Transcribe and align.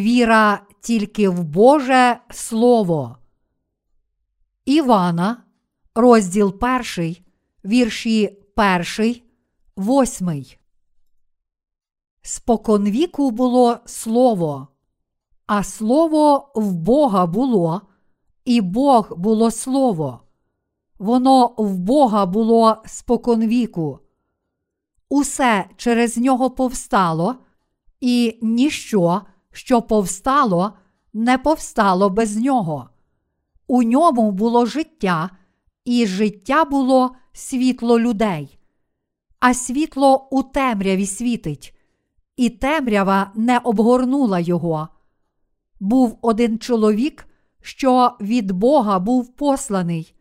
віра 0.00 0.66
тільки 0.80 1.28
в 1.28 1.44
Боже 1.44 2.20
Слово. 2.30 3.16
Івана, 4.64 5.42
розділ 5.94 6.58
перший, 6.58 7.22
вірші 7.64 8.38
перший, 8.56 9.24
восьмий. 9.76 10.58
Споконвіку 12.22 13.30
було 13.30 13.78
слово, 13.86 14.68
а 15.46 15.62
слово 15.62 16.52
в 16.54 16.74
Бога 16.74 17.26
було, 17.26 17.82
і 18.44 18.60
Бог 18.60 19.16
було 19.16 19.50
слово. 19.50 20.20
Воно 20.98 21.54
в 21.58 21.78
Бога 21.78 22.26
було 22.26 22.82
споконвіку. 22.86 23.98
Усе 25.08 25.68
через 25.76 26.16
нього 26.16 26.50
повстало, 26.50 27.36
і 28.00 28.38
ніщо, 28.42 29.22
що 29.52 29.82
повстало, 29.82 30.72
не 31.12 31.38
повстало 31.38 32.10
без 32.10 32.36
нього. 32.36 32.88
У 33.66 33.82
ньому 33.82 34.32
було 34.32 34.66
життя, 34.66 35.30
і 35.84 36.06
життя 36.06 36.64
було 36.64 37.16
світло 37.32 38.00
людей, 38.00 38.58
а 39.40 39.54
світло 39.54 40.28
у 40.30 40.42
темряві 40.42 41.06
світить, 41.06 41.76
і 42.36 42.50
темрява 42.50 43.32
не 43.34 43.58
обгорнула 43.58 44.40
його. 44.40 44.88
Був 45.80 46.18
один 46.22 46.58
чоловік, 46.58 47.26
що 47.60 48.16
від 48.20 48.52
Бога 48.52 48.98
був 48.98 49.36
посланий, 49.36 50.14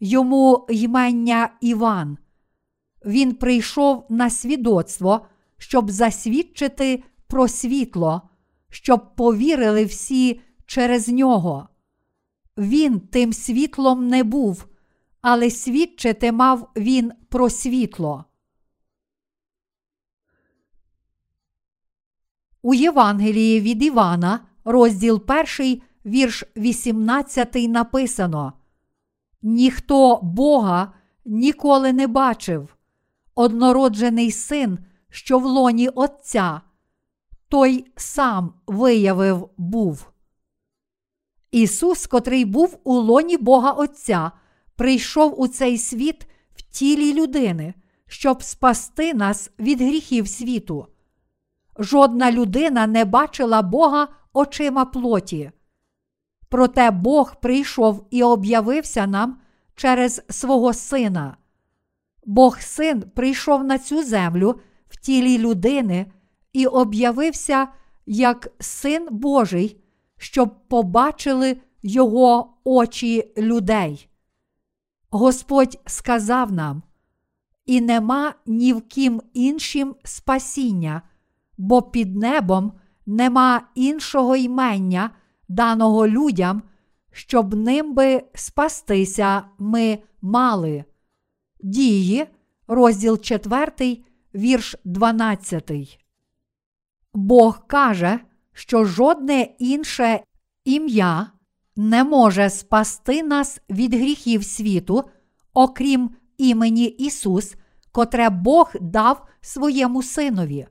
йому 0.00 0.66
ймення 0.70 1.50
Іван. 1.60 2.18
Він 3.04 3.34
прийшов 3.34 4.06
на 4.08 4.30
свідоцтво, 4.30 5.26
щоб 5.58 5.90
засвідчити 5.90 7.02
про 7.26 7.48
світло, 7.48 8.22
щоб 8.70 9.16
повірили 9.16 9.84
всі 9.84 10.40
через 10.66 11.08
нього. 11.08 11.68
Він 12.58 13.00
тим 13.00 13.32
світлом 13.32 14.08
не 14.08 14.24
був, 14.24 14.66
але 15.20 15.50
свідчити 15.50 16.32
мав 16.32 16.70
він 16.76 17.12
про 17.28 17.50
світло. 17.50 18.24
У 22.62 22.74
Євангелії 22.74 23.60
від 23.60 23.82
Івана, 23.82 24.40
розділ 24.64 25.22
1, 25.58 25.82
вірш 26.06 26.44
18 26.56 27.54
написано: 27.54 28.52
Ніхто 29.42 30.20
Бога 30.22 30.92
ніколи 31.24 31.92
не 31.92 32.06
бачив, 32.06 32.76
однороджений 33.34 34.32
син, 34.32 34.78
що 35.10 35.38
в 35.38 35.44
лоні 35.44 35.88
Отця, 35.88 36.60
той 37.48 37.92
сам 37.96 38.54
виявив 38.66 39.48
був. 39.56 40.10
Ісус, 41.50 42.06
котрий 42.06 42.44
був 42.44 42.78
у 42.84 42.94
лоні 42.94 43.36
Бога 43.36 43.72
Отця, 43.72 44.32
прийшов 44.76 45.40
у 45.40 45.48
цей 45.48 45.78
світ 45.78 46.26
в 46.54 46.62
тілі 46.62 47.14
людини, 47.14 47.74
щоб 48.06 48.42
спасти 48.42 49.14
нас 49.14 49.50
від 49.58 49.80
гріхів 49.80 50.28
світу. 50.28 50.86
Жодна 51.78 52.32
людина 52.32 52.86
не 52.86 53.04
бачила 53.04 53.62
Бога 53.62 54.08
очима 54.32 54.84
плоті. 54.84 55.50
Проте 56.48 56.90
Бог 56.90 57.40
прийшов 57.40 58.06
і 58.10 58.22
об'явився 58.22 59.06
нам 59.06 59.40
через 59.74 60.22
свого 60.28 60.72
Сина. 60.72 61.36
Бог 62.24 62.60
син 62.60 63.02
прийшов 63.02 63.64
на 63.64 63.78
цю 63.78 64.02
землю 64.02 64.60
в 64.88 64.96
тілі 64.96 65.38
людини 65.38 66.06
і 66.52 66.66
об'явився 66.66 67.68
як 68.06 68.48
Син 68.60 69.08
Божий, 69.10 69.80
щоб 70.16 70.68
побачили 70.68 71.56
його 71.82 72.54
очі 72.64 73.32
людей. 73.38 74.08
Господь 75.10 75.78
сказав 75.86 76.52
нам: 76.52 76.82
і 77.66 77.80
нема 77.80 78.34
ні 78.46 78.72
в 78.72 78.88
ким 78.88 79.22
іншим 79.34 79.94
спасіння, 80.04 81.02
бо 81.58 81.82
під 81.82 82.16
небом 82.16 82.72
нема 83.06 83.62
іншого 83.74 84.36
ймення, 84.36 85.10
даного 85.48 86.08
людям, 86.08 86.62
щоб 87.12 87.54
ним 87.54 87.94
би 87.94 88.22
спастися 88.34 89.44
ми 89.58 89.98
мали. 90.22 90.84
Дії, 91.60 92.26
розділ 92.68 93.18
4, 93.18 93.98
вірш 94.34 94.76
12. 94.84 95.98
Бог 97.18 97.66
каже, 97.66 98.20
що 98.52 98.84
жодне 98.84 99.48
інше 99.58 100.20
ім'я 100.64 101.32
не 101.76 102.04
може 102.04 102.50
спасти 102.50 103.22
нас 103.22 103.60
від 103.70 103.94
гріхів 103.94 104.44
світу, 104.44 105.04
окрім 105.54 106.10
імені 106.36 106.84
Ісус, 106.84 107.54
котре 107.92 108.30
Бог 108.30 108.72
дав 108.80 109.26
своєму 109.40 110.02
Синові. 110.02 110.66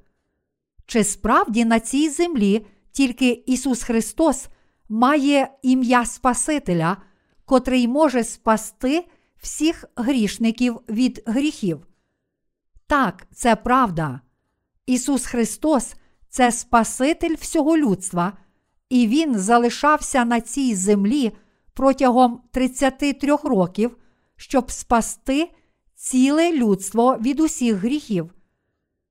Чи 0.85 1.03
справді 1.03 1.65
на 1.65 1.79
цій 1.79 2.09
землі 2.09 2.65
тільки 2.91 3.43
Ісус 3.47 3.83
Христос 3.83 4.47
має 4.89 5.51
ім'я 5.61 6.05
Спасителя, 6.05 6.97
котрий 7.45 7.87
може 7.87 8.23
спасти 8.23 9.05
всіх 9.37 9.85
грішників 9.95 10.79
від 10.89 11.23
гріхів? 11.25 11.87
Так, 12.87 13.27
це 13.31 13.55
правда. 13.55 14.21
Ісус 14.85 15.25
Христос 15.25 15.95
це 16.29 16.51
Спаситель 16.51 17.35
всього 17.39 17.77
людства, 17.77 18.33
і 18.89 19.07
Він 19.07 19.37
залишався 19.37 20.25
на 20.25 20.41
цій 20.41 20.75
землі 20.75 21.31
протягом 21.73 22.41
33 22.51 23.35
років, 23.43 23.97
щоб 24.35 24.71
спасти 24.71 25.49
ціле 25.95 26.51
людство 26.51 27.17
від 27.21 27.39
усіх 27.39 27.75
гріхів. 27.75 28.33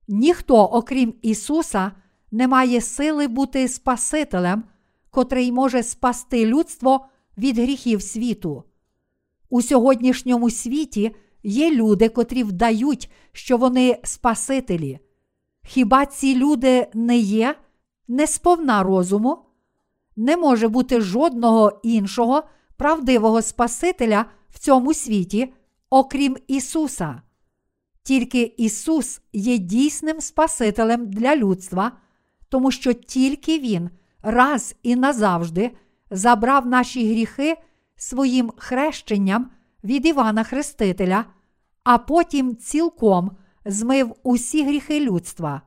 Ніхто, 0.08 0.64
окрім 0.64 1.14
Ісуса, 1.22 1.92
не 2.30 2.48
має 2.48 2.80
сили 2.80 3.28
бути 3.28 3.68
Спасителем, 3.68 4.64
котрий 5.10 5.52
може 5.52 5.82
спасти 5.82 6.46
людство 6.46 7.06
від 7.38 7.58
гріхів 7.58 8.02
світу. 8.02 8.64
У 9.50 9.62
сьогоднішньому 9.62 10.50
світі 10.50 11.16
є 11.42 11.70
люди, 11.70 12.08
котрі 12.08 12.42
вдають, 12.42 13.10
що 13.32 13.56
вони 13.56 13.98
Спасителі. 14.04 14.98
Хіба 15.68 16.06
ці 16.06 16.36
люди 16.36 16.86
не 16.94 17.18
є 17.18 17.54
не 18.08 18.26
сповна 18.26 18.82
розуму? 18.82 19.38
Не 20.16 20.36
може 20.36 20.68
бути 20.68 21.00
жодного 21.00 21.80
іншого 21.82 22.42
правдивого 22.76 23.42
Спасителя 23.42 24.24
в 24.50 24.58
цьому 24.58 24.94
світі, 24.94 25.52
окрім 25.90 26.36
Ісуса. 26.46 27.22
Тільки 28.02 28.54
Ісус 28.56 29.20
є 29.32 29.58
дійсним 29.58 30.20
Спасителем 30.20 31.10
для 31.10 31.36
людства, 31.36 31.92
тому 32.48 32.70
що 32.70 32.92
тільки 32.92 33.58
Він 33.58 33.90
раз 34.22 34.74
і 34.82 34.96
назавжди 34.96 35.70
забрав 36.10 36.66
наші 36.66 37.10
гріхи 37.10 37.56
своїм 37.96 38.52
хрещенням 38.56 39.50
від 39.84 40.06
Івана 40.06 40.44
Хрестителя, 40.44 41.24
а 41.84 41.98
потім 41.98 42.56
цілком 42.56 43.30
змив 43.66 44.14
усі 44.22 44.64
гріхи 44.64 45.00
людства. 45.00 45.62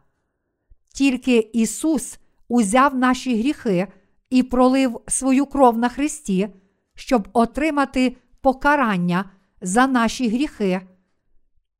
Тільки 0.93 1.49
Ісус 1.53 2.19
узяв 2.47 2.95
наші 2.95 3.39
гріхи 3.39 3.87
і 4.29 4.43
пролив 4.43 5.01
свою 5.07 5.45
кров 5.45 5.77
на 5.77 5.89
Христі, 5.89 6.49
щоб 6.95 7.27
отримати 7.33 8.17
покарання 8.41 9.25
за 9.61 9.87
наші 9.87 10.29
гріхи, 10.29 10.81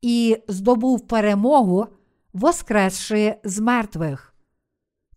і 0.02 0.38
здобув 0.48 1.08
перемогу, 1.08 1.88
воскресши 2.34 3.36
з 3.44 3.60
мертвих. 3.60 4.34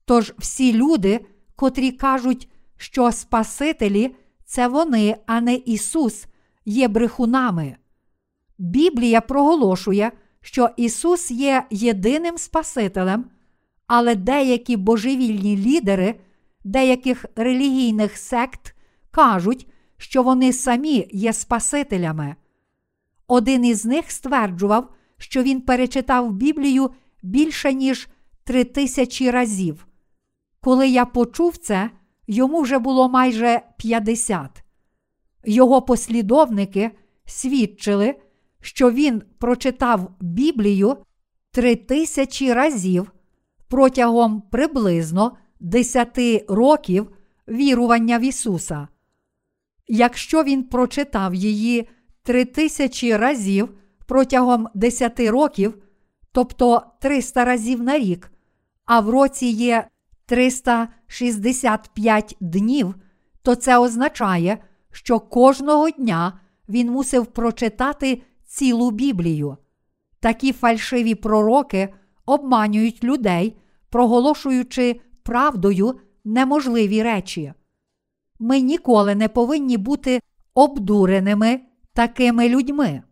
Тож 0.05 0.35
всі 0.39 0.73
люди, 0.73 1.27
котрі 1.57 1.93
кажуть, 1.93 2.49
що 2.77 3.13
Спасителі 3.13 4.15
це 4.45 4.69
вони, 4.69 5.17
а 5.27 5.41
не 5.41 5.55
Ісус, 5.55 6.27
є 6.65 6.89
брехунами. 6.89 7.77
Біблія 8.59 9.21
проголошує, 9.21 10.13
що 10.43 10.69
Ісус 10.77 11.31
є 11.31 11.67
єдиним 11.71 12.39
Спасителем, 12.39 13.25
але 13.87 14.15
деякі 14.15 14.77
божевільні 14.77 15.57
лідери 15.57 16.15
деяких 16.65 17.25
релігійних 17.37 18.17
сект 18.17 18.75
кажуть, 19.11 19.67
що 19.97 20.23
вони 20.23 20.53
самі 20.53 21.09
є 21.13 21.33
Спасителями. 21.33 22.37
Один 23.27 23.65
із 23.65 23.85
них 23.85 24.11
стверджував, 24.11 24.89
що 25.19 25.43
він 25.43 25.61
перечитав 25.61 26.33
Біблію 26.33 26.91
більше 27.23 27.73
ніж 27.73 28.09
три 28.45 28.65
тисячі 28.65 29.31
разів. 29.31 29.87
Коли 30.61 30.89
я 30.89 31.05
почув 31.05 31.57
це, 31.57 31.91
йому 32.27 32.61
вже 32.63 32.79
було 32.79 33.09
майже 33.09 33.61
50. 33.77 34.65
Його 35.45 35.83
послідовники 35.83 36.91
свідчили, 37.25 38.15
що 38.63 38.91
він 38.91 39.23
прочитав 39.39 40.11
Біблію 40.21 40.97
три 41.51 41.77
тисячі 41.77 42.53
разів 42.53 43.13
протягом 43.69 44.41
приблизно 44.41 45.37
10 45.61 46.19
років 46.49 47.11
вірування 47.49 48.19
в 48.19 48.23
Ісуса. 48.23 48.89
Якщо 49.89 50.43
він 50.43 50.63
прочитав 50.63 51.35
її 51.35 51.89
три 52.23 52.45
тисячі 52.45 53.17
разів 53.17 53.69
протягом 54.07 54.69
10 54.75 55.21
років, 55.21 55.79
тобто 56.33 56.83
300 57.01 57.45
разів 57.45 57.83
на 57.83 57.99
рік, 57.99 58.33
а 58.85 59.01
в 59.01 59.11
році 59.11 59.47
є 59.47 59.89
365 60.27 62.37
днів, 62.41 62.95
то 63.43 63.55
це 63.55 63.79
означає, 63.79 64.59
що 64.91 65.21
кожного 65.21 65.91
дня 65.91 66.41
він 66.69 66.91
мусив 66.91 67.27
прочитати 67.27 68.23
цілу 68.53 68.91
Біблію. 68.91 69.57
Такі 70.21 70.53
фальшиві 70.53 71.15
пророки 71.15 71.95
обманюють 72.27 73.05
людей, 73.05 73.57
проголошуючи 73.91 75.01
правдою 75.23 76.01
неможливі 76.25 77.03
речі. 77.03 77.53
Ми 78.39 78.61
ніколи 78.61 79.15
не 79.15 79.29
повинні 79.29 79.77
бути 79.77 80.21
обдуреними 80.55 81.61
такими 81.93 82.49
людьми. 82.49 83.03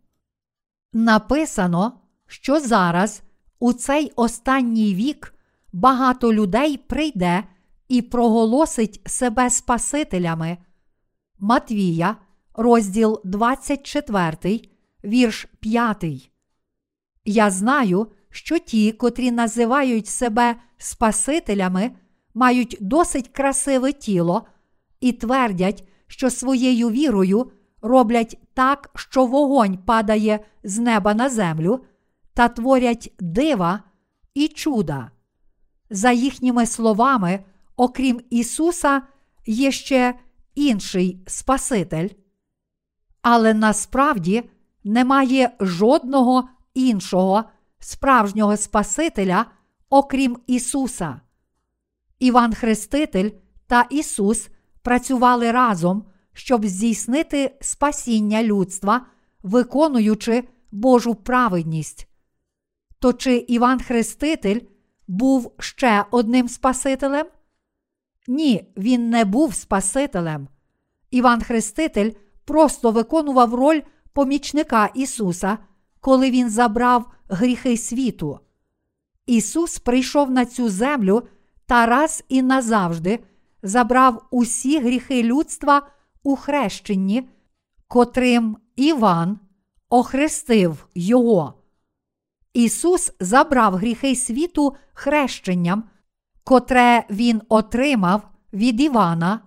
Написано, 0.92 2.00
що 2.26 2.60
зараз, 2.60 3.22
у 3.58 3.72
цей 3.72 4.12
останній 4.16 4.94
вік, 4.94 5.34
багато 5.72 6.32
людей 6.32 6.76
прийде 6.76 7.44
і 7.88 8.02
проголосить 8.02 9.00
себе 9.06 9.50
Спасителями. 9.50 10.58
Матвія, 11.38 12.16
розділ 12.54 13.20
24, 13.24 14.70
вірш 15.04 15.46
5. 15.60 16.04
Я 17.24 17.50
знаю, 17.50 18.06
що 18.30 18.58
ті, 18.58 18.92
котрі 18.92 19.30
називають 19.30 20.06
себе 20.06 20.56
Спасителями, 20.78 21.90
мають 22.34 22.76
досить 22.80 23.28
красиве 23.28 23.92
тіло 23.92 24.46
і 25.00 25.12
твердять, 25.12 25.84
що 26.06 26.30
своєю 26.30 26.90
вірою 26.90 27.52
роблять 27.82 28.38
так, 28.54 28.90
що 28.94 29.26
вогонь 29.26 29.78
падає 29.78 30.40
з 30.64 30.78
неба 30.78 31.14
на 31.14 31.28
землю, 31.28 31.84
та 32.34 32.48
творять 32.48 33.12
дива 33.20 33.82
і 34.34 34.48
чуда. 34.48 35.10
За 35.90 36.12
їхніми 36.12 36.66
словами, 36.66 37.44
окрім 37.76 38.20
Ісуса, 38.30 39.02
є 39.46 39.72
ще 39.72 40.14
інший 40.54 41.24
Спаситель. 41.26 42.08
Але 43.22 43.54
насправді 43.54 44.50
немає 44.84 45.50
жодного 45.60 46.48
іншого 46.74 47.44
справжнього 47.78 48.56
Спасителя, 48.56 49.46
окрім 49.90 50.38
Ісуса. 50.46 51.20
Іван 52.18 52.54
Хреститель 52.54 53.30
та 53.66 53.86
Ісус 53.90 54.48
працювали 54.82 55.52
разом, 55.52 56.04
щоб 56.32 56.66
здійснити 56.66 57.56
спасіння 57.60 58.42
людства, 58.42 59.06
виконуючи 59.42 60.44
Божу 60.72 61.14
праведність. 61.14 62.08
То 62.98 63.12
чи 63.12 63.36
Іван 63.36 63.80
Хреститель 63.80 64.60
був 65.08 65.52
ще 65.58 66.04
одним 66.10 66.48
Спасителем? 66.48 67.26
Ні, 68.28 68.72
він 68.76 69.10
не 69.10 69.24
був 69.24 69.54
Спасителем. 69.54 70.48
Іван 71.10 71.42
Хреститель 71.42 72.10
просто 72.44 72.90
виконував 72.90 73.54
роль 73.54 73.80
помічника 74.12 74.90
Ісуса, 74.94 75.58
коли 76.00 76.30
Він 76.30 76.50
забрав 76.50 77.10
гріхи 77.28 77.76
світу. 77.76 78.40
Ісус 79.26 79.78
прийшов 79.78 80.30
на 80.30 80.44
цю 80.44 80.68
землю 80.68 81.22
та 81.66 81.86
раз 81.86 82.24
і 82.28 82.42
назавжди 82.42 83.18
забрав 83.62 84.26
усі 84.30 84.80
гріхи 84.80 85.22
людства 85.22 85.86
у 86.22 86.36
хрещенні, 86.36 87.28
котрим 87.88 88.56
Іван 88.76 89.38
охрестив 89.88 90.88
Його. 90.94 91.54
Ісус 92.52 93.12
забрав 93.20 93.74
гріхи 93.74 94.16
світу 94.16 94.76
хрещенням, 94.92 95.84
котре 96.44 97.04
Він 97.10 97.42
отримав 97.48 98.28
від 98.52 98.80
Івана, 98.80 99.40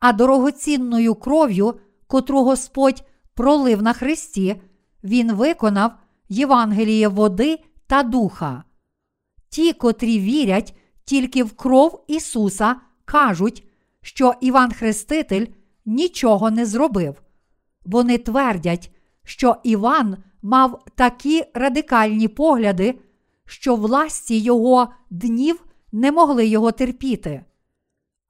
а 0.00 0.12
дорогоцінною 0.12 1.14
кров'ю, 1.14 1.74
котру 2.06 2.44
Господь 2.44 3.04
пролив 3.36 3.82
на 3.82 3.92
Христі, 3.92 4.56
Він 5.04 5.32
виконав 5.32 5.92
Євангеліє 6.28 7.08
води 7.08 7.58
та 7.86 8.02
духа. 8.02 8.64
Ті, 9.48 9.72
котрі 9.72 10.18
вірять 10.18 10.76
тільки 11.04 11.44
в 11.44 11.52
кров 11.52 12.04
Ісуса, 12.08 12.76
кажуть, 13.04 13.66
що 14.02 14.34
Іван 14.40 14.72
Хреститель 14.72 15.46
нічого 15.86 16.50
не 16.50 16.66
зробив. 16.66 17.22
Вони 17.84 18.18
твердять, 18.18 18.90
що 19.24 19.56
Іван 19.62 20.16
мав 20.42 20.84
такі 20.94 21.44
радикальні 21.54 22.28
погляди, 22.28 22.98
що 23.46 23.76
власті 23.76 24.38
його 24.38 24.88
днів 25.10 25.64
не 25.92 26.12
могли 26.12 26.46
його 26.46 26.72
терпіти. 26.72 27.44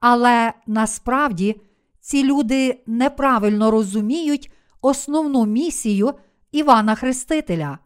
Але 0.01 0.53
насправді 0.67 1.61
ці 2.01 2.25
люди 2.25 2.83
неправильно 2.87 3.71
розуміють 3.71 4.53
основну 4.87 5.47
місію 5.47 6.15
Івана 6.53 6.95
Хрестителя. 6.95 7.79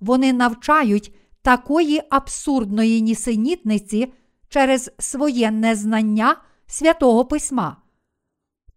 Вони 0.00 0.32
навчають 0.32 1.14
такої 1.42 2.02
абсурдної 2.10 3.02
нісенітниці 3.02 4.12
через 4.48 4.90
своє 4.98 5.50
незнання 5.50 6.36
святого 6.66 7.24
письма. 7.24 7.76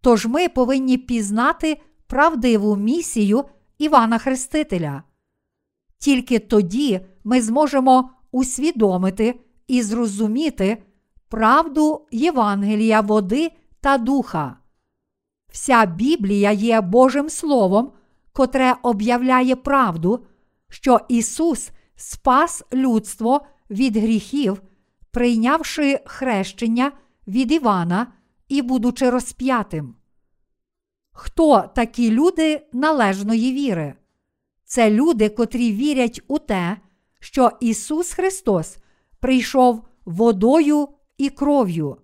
Тож 0.01 0.25
ми 0.25 0.49
повинні 0.49 0.97
пізнати 0.97 1.81
правдиву 2.07 2.75
місію 2.75 3.43
Івана 3.77 4.17
Хрестителя. 4.17 5.03
Тільки 5.97 6.39
тоді 6.39 6.99
ми 7.23 7.41
зможемо 7.41 8.09
усвідомити 8.31 9.39
і 9.67 9.81
зрозуміти 9.81 10.83
правду 11.29 12.07
Євангелія 12.11 13.01
води 13.01 13.51
та 13.81 13.97
духа. 13.97 14.57
Вся 15.57 15.85
Біблія 15.85 16.51
є 16.51 16.81
Божим 16.81 17.29
Словом, 17.29 17.91
котре 18.33 18.75
об'являє 18.83 19.55
правду, 19.55 20.25
що 20.69 20.99
Ісус 21.09 21.69
спас 21.95 22.63
людство 22.73 23.45
від 23.69 23.97
гріхів, 23.97 24.61
прийнявши 25.11 25.99
хрещення 26.05 26.91
від 27.27 27.51
Івана 27.51 28.07
і 28.47 28.61
будучи 28.61 29.09
розп'ятим. 29.09 29.95
Хто 31.11 31.69
такі 31.75 32.11
люди 32.11 32.67
належної 32.73 33.53
віри? 33.53 33.93
Це 34.65 34.91
люди, 34.91 35.29
котрі 35.29 35.71
вірять 35.71 36.21
у 36.27 36.39
те, 36.39 36.77
що 37.19 37.51
Ісус 37.59 38.13
Христос 38.13 38.77
прийшов 39.19 39.87
водою 40.05 40.87
і 41.17 41.29
кров'ю. 41.29 41.97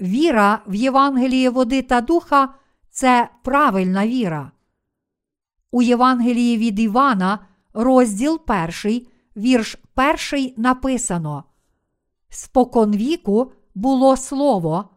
Віра 0.00 0.62
в 0.66 0.74
Євангеліє 0.74 1.50
води 1.50 1.82
та 1.82 2.00
духа 2.00 2.54
це 2.90 3.28
правильна 3.42 4.06
віра. 4.06 4.50
У 5.70 5.82
Євангелії 5.82 6.58
від 6.58 6.78
Івана, 6.78 7.38
розділ 7.72 8.40
перший, 8.46 9.08
вірш 9.36 9.78
перший 9.94 10.54
написано: 10.56 11.44
Споконвіку 12.28 13.52
було 13.74 14.16
слово, 14.16 14.88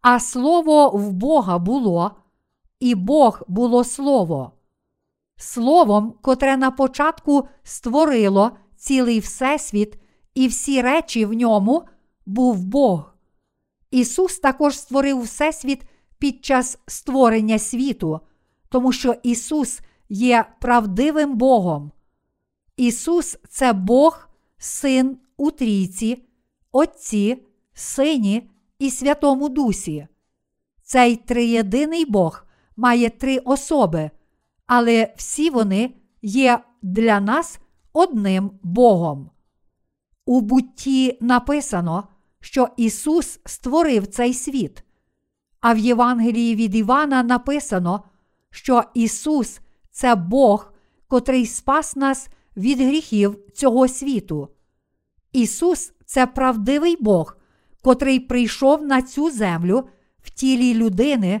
а 0.00 0.20
слово 0.20 0.88
в 0.88 1.12
Бога 1.12 1.58
було, 1.58 2.10
і 2.80 2.94
Бог 2.94 3.42
було 3.48 3.84
слово. 3.84 4.52
Словом, 5.36 6.14
котре 6.22 6.56
на 6.56 6.70
початку 6.70 7.48
створило 7.62 8.50
цілий 8.76 9.20
Всесвіт 9.20 9.98
і 10.34 10.48
всі 10.48 10.82
речі 10.82 11.24
в 11.24 11.32
ньому, 11.32 11.82
був 12.26 12.64
Бог. 12.64 13.11
Ісус 13.92 14.38
також 14.38 14.78
створив 14.78 15.20
Всесвіт 15.20 15.82
під 16.18 16.44
час 16.44 16.78
створення 16.86 17.58
світу, 17.58 18.20
тому 18.68 18.92
що 18.92 19.14
Ісус 19.22 19.80
є 20.08 20.44
правдивим 20.60 21.36
Богом. 21.36 21.92
Ісус 22.76 23.38
це 23.48 23.72
Бог, 23.72 24.28
Син 24.58 25.18
у 25.36 25.50
трійці, 25.50 26.22
Отці, 26.72 27.42
Сині 27.74 28.50
і 28.78 28.90
Святому 28.90 29.48
Дусі. 29.48 30.06
Цей 30.82 31.16
триєдиний 31.16 32.04
Бог 32.04 32.44
має 32.76 33.10
три 33.10 33.38
особи, 33.38 34.10
але 34.66 35.14
всі 35.16 35.50
вони 35.50 35.94
є 36.22 36.58
для 36.82 37.20
нас 37.20 37.58
одним 37.92 38.50
Богом. 38.62 39.30
У 40.26 40.40
бутті 40.40 41.18
написано, 41.20 42.08
що 42.42 42.68
Ісус 42.76 43.40
створив 43.46 44.06
цей 44.06 44.34
світ, 44.34 44.84
а 45.60 45.74
в 45.74 45.78
Євангелії 45.78 46.54
від 46.54 46.74
Івана 46.74 47.22
написано, 47.22 48.04
що 48.50 48.84
Ісус 48.94 49.60
це 49.90 50.14
Бог, 50.14 50.72
котрий 51.08 51.46
спас 51.46 51.96
нас 51.96 52.28
від 52.56 52.80
гріхів 52.80 53.38
цього 53.54 53.88
світу. 53.88 54.48
Ісус 55.32 55.92
це 56.06 56.26
правдивий 56.26 56.96
Бог, 57.00 57.36
котрий 57.82 58.20
прийшов 58.20 58.84
на 58.84 59.02
цю 59.02 59.30
землю 59.30 59.88
в 60.22 60.30
тілі 60.30 60.74
людини 60.74 61.40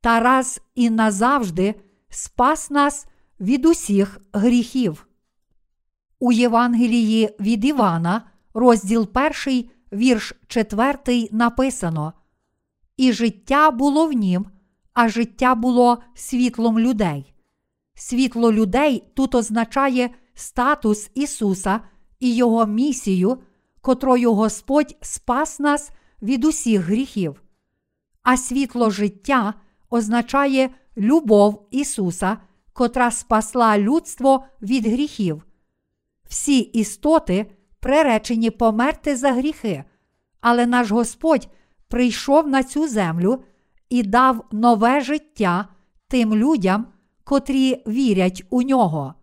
та 0.00 0.20
раз 0.20 0.60
і 0.74 0.90
назавжди 0.90 1.74
спас 2.08 2.70
нас 2.70 3.06
від 3.40 3.66
усіх 3.66 4.20
гріхів. 4.32 5.06
У 6.18 6.32
Євангелії 6.32 7.36
від 7.40 7.64
Івана, 7.64 8.22
розділ 8.54 9.08
1, 9.46 9.70
вірш 9.92 10.32
4, 10.46 11.28
написано: 11.32 12.12
І 12.96 13.12
життя 13.12 13.70
було 13.70 14.06
в 14.06 14.12
нім, 14.12 14.46
а 14.94 15.08
життя 15.08 15.54
було 15.54 15.98
світлом 16.14 16.78
людей. 16.78 17.34
Світло 17.94 18.52
людей 18.52 19.04
тут 19.14 19.34
означає 19.34 20.10
статус 20.34 21.10
Ісуса 21.14 21.80
і 22.20 22.34
Його 22.34 22.66
місію, 22.66 23.38
котрою 23.80 24.34
Господь 24.34 24.96
спас 25.00 25.60
нас 25.60 25.90
від 26.22 26.44
усіх 26.44 26.80
гріхів. 26.80 27.42
А 28.22 28.36
світло 28.36 28.90
життя 28.90 29.54
означає 29.90 30.70
любов 30.96 31.68
Ісуса, 31.70 32.38
котра 32.72 33.10
спасла 33.10 33.78
людство 33.78 34.44
від 34.62 34.86
гріхів. 34.86 35.44
Всі 36.28 36.58
істоти 36.58 37.46
приречені 37.88 38.50
померти 38.50 39.16
за 39.16 39.32
гріхи, 39.32 39.84
але 40.40 40.66
наш 40.66 40.90
Господь 40.90 41.48
прийшов 41.88 42.48
на 42.48 42.62
цю 42.62 42.88
землю 42.88 43.42
і 43.88 44.02
дав 44.02 44.44
нове 44.52 45.00
життя 45.00 45.68
тим 46.08 46.34
людям, 46.34 46.86
котрі 47.24 47.82
вірять 47.86 48.44
у 48.50 48.62
нього. 48.62 49.14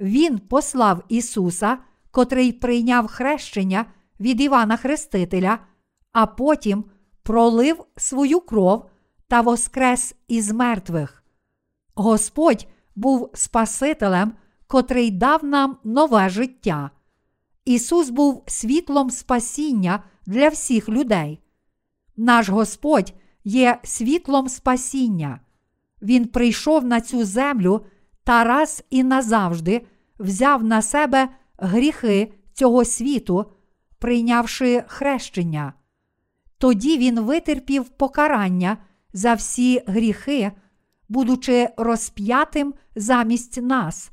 Він 0.00 0.38
послав 0.38 1.02
Ісуса, 1.08 1.78
котрий 2.10 2.52
прийняв 2.52 3.06
хрещення 3.06 3.86
від 4.20 4.40
Івана 4.40 4.76
Хрестителя, 4.76 5.58
а 6.12 6.26
потім 6.26 6.84
пролив 7.22 7.84
свою 7.96 8.40
кров 8.40 8.90
та 9.28 9.40
воскрес 9.40 10.14
із 10.28 10.52
мертвих. 10.52 11.24
Господь 11.94 12.66
був 12.96 13.30
Спасителем, 13.34 14.32
котрий 14.66 15.10
дав 15.10 15.44
нам 15.44 15.76
нове 15.84 16.28
життя. 16.28 16.90
Ісус 17.68 18.10
був 18.10 18.44
світлом 18.46 19.10
спасіння 19.10 20.02
для 20.26 20.48
всіх 20.48 20.88
людей. 20.88 21.40
Наш 22.16 22.48
Господь 22.48 23.14
є 23.44 23.78
світлом 23.84 24.48
спасіння. 24.48 25.40
Він 26.02 26.26
прийшов 26.26 26.84
на 26.84 27.00
цю 27.00 27.24
землю 27.24 27.84
та 28.24 28.44
раз 28.44 28.84
і 28.90 29.04
назавжди 29.04 29.86
взяв 30.18 30.64
на 30.64 30.82
себе 30.82 31.28
гріхи 31.58 32.32
цього 32.52 32.84
світу, 32.84 33.46
прийнявши 33.98 34.84
хрещення. 34.86 35.72
Тоді 36.58 36.98
він 36.98 37.20
витерпів 37.20 37.88
покарання 37.88 38.76
за 39.12 39.34
всі 39.34 39.82
гріхи, 39.86 40.52
будучи 41.08 41.68
розп'ятим 41.76 42.74
замість 42.94 43.62
нас, 43.62 44.10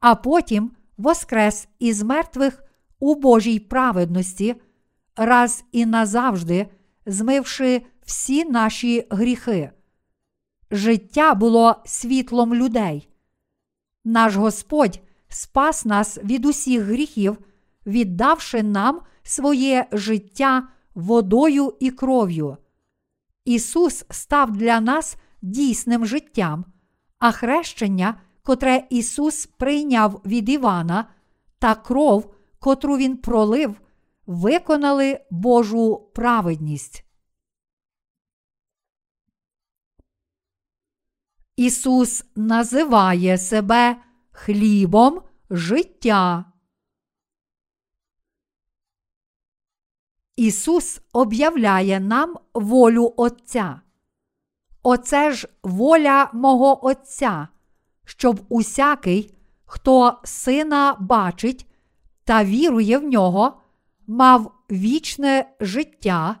а 0.00 0.14
потім 0.14 0.70
воскрес 0.96 1.68
із 1.78 2.02
мертвих 2.02 2.64
у 3.00 3.14
Божій 3.14 3.58
праведності, 3.58 4.56
раз 5.16 5.64
і 5.72 5.86
назавжди 5.86 6.66
змивши 7.06 7.82
всі 8.04 8.44
наші 8.44 9.06
гріхи. 9.10 9.70
Життя 10.70 11.34
було 11.34 11.76
світлом 11.84 12.54
людей. 12.54 13.08
Наш 14.04 14.34
Господь 14.34 15.00
спас 15.28 15.84
нас 15.84 16.18
від 16.24 16.46
усіх 16.46 16.82
гріхів, 16.82 17.38
віддавши 17.86 18.62
нам 18.62 19.00
своє 19.22 19.86
життя 19.92 20.68
водою 20.94 21.74
і 21.80 21.90
кров'ю. 21.90 22.56
Ісус 23.44 24.04
став 24.10 24.50
для 24.52 24.80
нас 24.80 25.16
дійсним 25.42 26.06
життям, 26.06 26.64
а 27.18 27.32
хрещення, 27.32 28.20
котре 28.42 28.86
Ісус 28.90 29.46
прийняв 29.46 30.20
від 30.24 30.48
Івана, 30.48 31.04
та 31.58 31.74
кров, 31.74 32.34
котру 32.58 32.96
Він 32.96 33.16
пролив, 33.16 33.80
виконали 34.26 35.20
Божу 35.30 36.10
праведність. 36.14 37.04
Ісус 41.56 42.24
називає 42.36 43.38
себе 43.38 43.96
хлібом 44.30 45.22
життя. 45.50 46.44
Ісус 50.36 51.00
об'являє 51.12 52.00
нам 52.00 52.34
волю 52.54 53.14
Отця. 53.16 53.80
Оце 54.82 55.32
ж 55.32 55.48
воля 55.62 56.30
мого 56.32 56.86
Отця, 56.86 57.48
щоб 58.04 58.40
усякий, 58.48 59.34
хто 59.64 60.20
сина 60.24 60.96
бачить 61.00 61.67
та 62.28 62.44
вірує 62.44 62.98
в 62.98 63.04
нього, 63.04 63.60
мав 64.06 64.52
вічне 64.70 65.50
життя 65.60 66.36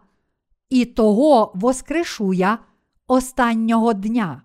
і 0.70 0.84
того 0.84 1.52
воскрешуя 1.54 2.58
останнього 3.06 3.92
дня. 3.92 4.42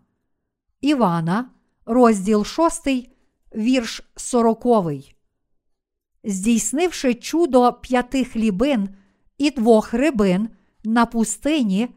Івана, 0.82 1.50
розділ 1.86 2.46
6, 2.46 2.88
вірш 3.56 4.04
40. 4.16 4.66
Здійснивши 6.24 7.14
чудо 7.14 7.74
п'яти 7.74 8.24
хлібин 8.24 8.90
і 9.38 9.52
двох 9.52 9.94
рибин 9.94 10.50
на 10.84 11.06
пустині 11.06 11.90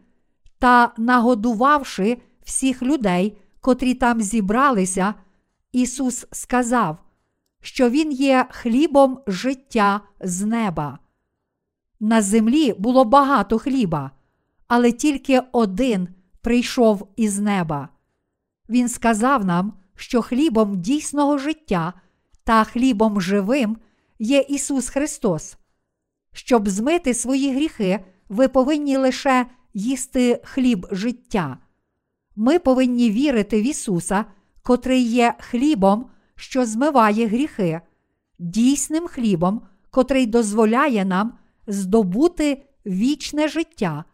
та 0.58 0.92
нагодувавши 0.96 2.18
всіх 2.44 2.82
людей, 2.82 3.38
котрі 3.60 3.94
там 3.94 4.22
зібралися, 4.22 5.14
Ісус 5.72 6.26
сказав, 6.32 7.05
що 7.60 7.90
Він 7.90 8.12
є 8.12 8.46
хлібом 8.50 9.20
життя 9.26 10.00
з 10.20 10.44
неба. 10.44 10.98
На 12.00 12.22
землі 12.22 12.74
було 12.78 13.04
багато 13.04 13.58
хліба, 13.58 14.10
але 14.66 14.92
тільки 14.92 15.42
один 15.52 16.08
прийшов 16.40 17.08
із 17.16 17.38
неба. 17.38 17.88
Він 18.68 18.88
сказав 18.88 19.44
нам, 19.44 19.72
що 19.96 20.22
хлібом 20.22 20.80
дійсного 20.80 21.38
життя 21.38 21.92
та 22.44 22.64
хлібом 22.64 23.20
живим 23.20 23.76
є 24.18 24.40
Ісус 24.48 24.88
Христос. 24.88 25.56
Щоб 26.32 26.68
змити 26.68 27.14
свої 27.14 27.54
гріхи, 27.54 28.04
ви 28.28 28.48
повинні 28.48 28.96
лише 28.96 29.46
їсти 29.74 30.40
хліб 30.44 30.86
життя. 30.90 31.58
Ми 32.36 32.58
повинні 32.58 33.10
вірити 33.10 33.60
в 33.60 33.64
Ісуса, 33.64 34.24
котрий 34.62 35.02
є 35.02 35.34
хлібом, 35.38 36.06
що 36.36 36.66
змиває 36.66 37.26
гріхи, 37.26 37.80
дійсним 38.38 39.06
хлібом, 39.06 39.62
котрий 39.90 40.26
дозволяє 40.26 41.04
нам 41.04 41.38
здобути 41.66 42.62
вічне 42.86 43.48
життя. 43.48 44.04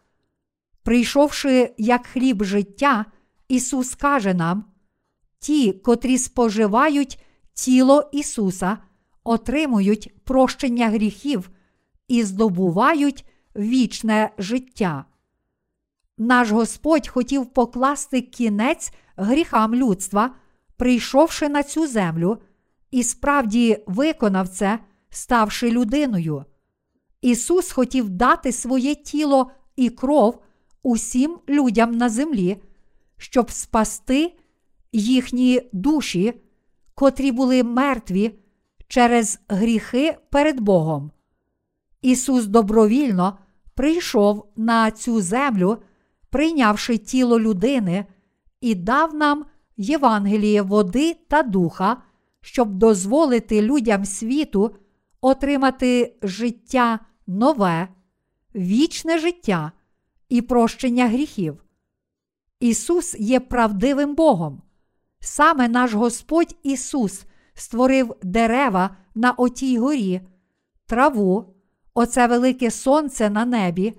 Прийшовши 0.83 1.73
як 1.77 2.07
хліб 2.07 2.43
життя, 2.43 3.05
Ісус 3.47 3.95
каже 3.95 4.33
нам: 4.33 4.65
ті, 5.39 5.73
котрі 5.73 6.17
споживають 6.17 7.19
тіло 7.53 8.09
Ісуса, 8.13 8.77
отримують 9.23 10.11
прощення 10.23 10.89
гріхів 10.89 11.49
і 12.07 12.23
здобувають 12.23 13.25
вічне 13.55 14.29
життя. 14.37 15.05
Наш 16.17 16.51
Господь 16.51 17.07
хотів 17.07 17.45
покласти 17.45 18.21
кінець 18.21 18.93
гріхам 19.15 19.75
людства, 19.75 20.35
прийшовши 20.83 21.49
на 21.49 21.63
цю 21.63 21.87
землю, 21.87 22.37
і 22.91 23.03
справді 23.03 23.83
виконав 23.87 24.47
це, 24.47 24.79
ставши 25.09 25.71
людиною. 25.71 26.45
Ісус 27.21 27.71
хотів 27.71 28.09
дати 28.09 28.51
своє 28.51 28.95
тіло 28.95 29.51
і 29.75 29.89
кров 29.89 30.41
усім 30.81 31.39
людям 31.49 31.91
на 31.91 32.09
землі, 32.09 32.57
щоб 33.17 33.51
спасти 33.51 34.33
їхні 34.91 35.61
душі, 35.73 36.33
котрі 36.95 37.31
були 37.31 37.63
мертві 37.63 38.39
через 38.87 39.39
гріхи 39.47 40.17
перед 40.29 40.59
Богом. 40.59 41.11
Ісус 42.01 42.45
добровільно 42.45 43.37
прийшов 43.73 44.51
на 44.55 44.91
цю 44.91 45.21
землю, 45.21 45.77
прийнявши 46.29 46.97
тіло 46.97 47.39
людини, 47.39 48.05
і 48.61 48.75
дав 48.75 49.15
нам 49.15 49.45
Євангеліє 49.77 50.61
води 50.61 51.15
та 51.27 51.43
духа, 51.43 51.97
щоб 52.41 52.73
дозволити 52.73 53.61
людям 53.61 54.05
світу 54.05 54.75
отримати 55.21 56.15
життя 56.21 56.99
нове, 57.27 57.87
вічне 58.55 59.19
життя 59.19 59.71
і 60.29 60.41
прощення 60.41 61.07
гріхів. 61.07 61.63
Ісус 62.59 63.15
є 63.19 63.39
правдивим 63.39 64.15
Богом. 64.15 64.61
Саме 65.19 65.67
наш 65.67 65.93
Господь 65.93 66.55
Ісус 66.63 67.25
створив 67.53 68.15
дерева 68.23 68.97
на 69.15 69.31
отій 69.31 69.77
горі, 69.77 70.21
траву, 70.85 71.55
оце 71.93 72.27
велике 72.27 72.71
сонце 72.71 73.29
на 73.29 73.45
небі, 73.45 73.93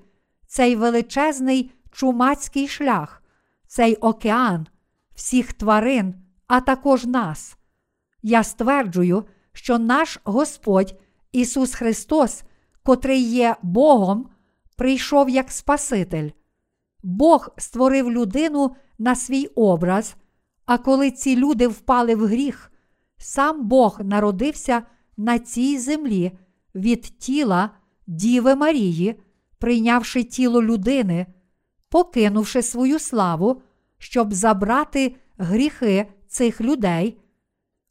цей 0.46 0.76
величезний 0.76 1.70
чумацький 1.92 2.68
шлях, 2.68 3.22
цей 3.66 3.94
океан, 3.96 4.66
всіх 5.14 5.52
тварин, 5.52 6.14
а 6.46 6.60
також 6.60 7.04
нас. 7.04 7.56
Я 8.22 8.42
стверджую, 8.42 9.24
що 9.52 9.78
наш 9.78 10.20
Господь 10.24 11.00
Ісус 11.32 11.74
Христос, 11.74 12.42
котрий 12.82 13.22
є 13.22 13.56
Богом, 13.62 14.28
прийшов 14.76 15.30
як 15.30 15.50
Спаситель. 15.50 16.30
Бог 17.02 17.48
створив 17.56 18.10
людину 18.10 18.76
на 18.98 19.14
свій 19.14 19.46
образ, 19.46 20.16
а 20.66 20.78
коли 20.78 21.10
ці 21.10 21.36
люди 21.36 21.68
впали 21.68 22.14
в 22.14 22.26
гріх, 22.26 22.72
сам 23.16 23.68
Бог 23.68 24.00
народився 24.00 24.82
на 25.16 25.38
цій 25.38 25.78
землі 25.78 26.32
від 26.74 27.00
тіла 27.00 27.70
Діви 28.06 28.54
Марії, 28.54 29.20
прийнявши 29.58 30.24
тіло 30.24 30.62
людини, 30.62 31.26
покинувши 31.88 32.62
свою 32.62 32.98
славу, 32.98 33.62
щоб 34.04 34.34
забрати 34.34 35.16
гріхи 35.38 36.06
цих 36.28 36.60
людей. 36.60 37.18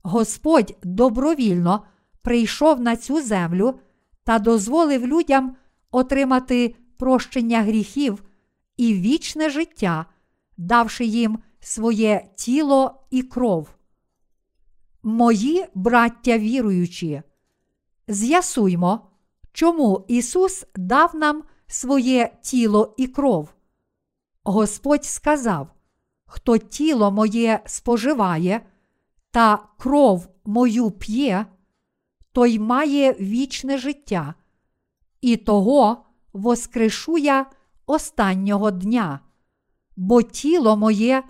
Господь 0.03 0.77
добровільно 0.83 1.85
прийшов 2.21 2.81
на 2.81 2.95
цю 2.95 3.21
землю 3.21 3.79
та 4.23 4.39
дозволив 4.39 5.07
людям 5.07 5.55
отримати 5.91 6.75
прощення 6.97 7.61
гріхів 7.61 8.23
і 8.77 8.93
вічне 8.93 9.49
життя, 9.49 10.05
давши 10.57 11.05
їм 11.05 11.39
своє 11.59 12.27
тіло 12.35 13.05
і 13.11 13.23
кров. 13.23 13.69
Мої 15.03 15.65
браття 15.75 16.37
віруючі, 16.37 17.21
з'ясуймо, 18.07 19.09
чому 19.51 20.05
Ісус 20.07 20.65
дав 20.75 21.15
нам 21.15 21.43
своє 21.67 22.37
тіло 22.41 22.95
і 22.97 23.07
кров. 23.07 23.53
Господь 24.43 25.05
сказав: 25.05 25.73
Хто 26.33 26.57
тіло 26.57 27.11
моє 27.11 27.59
споживає, 27.65 28.61
та 29.31 29.59
кров 29.77 30.27
мою 30.45 30.91
п'є, 30.91 31.45
той 32.31 32.59
має 32.59 33.13
вічне 33.13 33.77
життя, 33.77 34.33
і 35.21 35.37
того 35.37 36.05
воскрешу 36.33 37.17
я 37.17 37.45
останнього 37.85 38.71
дня, 38.71 39.19
бо 39.95 40.21
тіло 40.21 40.77
моє 40.77 41.23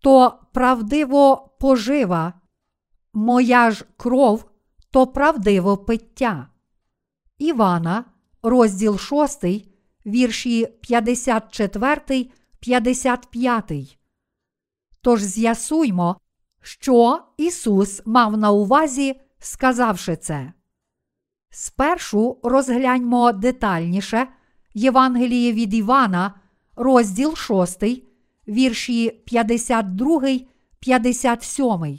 то 0.00 0.38
правдиво 0.52 1.50
пожива, 1.60 2.32
моя 3.12 3.70
ж 3.70 3.84
кров 3.96 4.44
то 4.90 5.06
правдиво 5.06 5.76
пиття. 5.76 6.48
Івана, 7.38 8.04
розділ 8.42 8.98
6, 8.98 9.44
вірші 10.06 10.66
54, 10.66 12.30
55. 12.60 13.97
Тож 15.00 15.22
з'ясуймо, 15.22 16.16
що 16.62 17.22
Ісус 17.36 18.02
мав 18.06 18.36
на 18.36 18.50
увазі, 18.50 19.20
сказавши 19.38 20.16
це. 20.16 20.52
Спершу 21.50 22.38
розгляньмо 22.42 23.32
детальніше 23.32 24.28
Євангеліє 24.74 25.52
від 25.52 25.74
Івана, 25.74 26.34
розділ 26.76 27.36
6, 27.36 27.84
вірші 28.48 29.10
52, 29.10 30.20
57. 30.80 31.98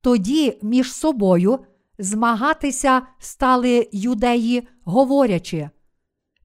Тоді 0.00 0.58
між 0.62 0.92
собою 0.92 1.58
змагатися 1.98 3.02
стали 3.18 3.88
юдеї, 3.92 4.68
говорячи, 4.84 5.70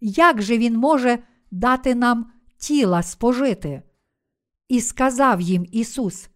як 0.01 0.41
же 0.41 0.57
він 0.57 0.77
може 0.77 1.19
дати 1.51 1.95
нам 1.95 2.31
тіла 2.57 3.03
спожити? 3.03 3.83
І 4.73 4.81
сказав 4.81 5.41
їм 5.41 5.65
Ісус: 5.71 6.29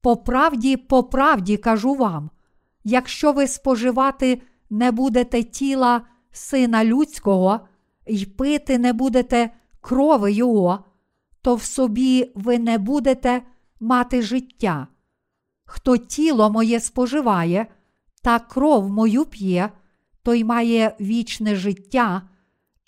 По 0.00 0.16
правді, 0.16 0.76
по 0.76 1.04
правді 1.04 1.56
кажу 1.56 1.94
вам, 1.94 2.30
якщо 2.84 3.32
ви 3.32 3.46
споживати 3.46 4.42
не 4.70 4.90
будете 4.90 5.42
тіла 5.42 6.02
Сина 6.32 6.84
Людського 6.84 7.60
й 8.06 8.26
пити 8.26 8.78
не 8.78 8.92
будете 8.92 9.50
крови 9.80 10.32
Його, 10.32 10.84
то 11.42 11.54
в 11.54 11.62
собі 11.62 12.32
ви 12.34 12.58
не 12.58 12.78
будете 12.78 13.42
мати 13.80 14.22
життя. 14.22 14.86
Хто 15.64 15.96
тіло 15.96 16.50
моє 16.50 16.80
споживає, 16.80 17.66
та 18.22 18.38
кров 18.38 18.90
мою 18.90 19.24
п'є, 19.24 19.70
той 20.22 20.44
має 20.44 20.96
вічне 21.00 21.56
життя, 21.56 22.22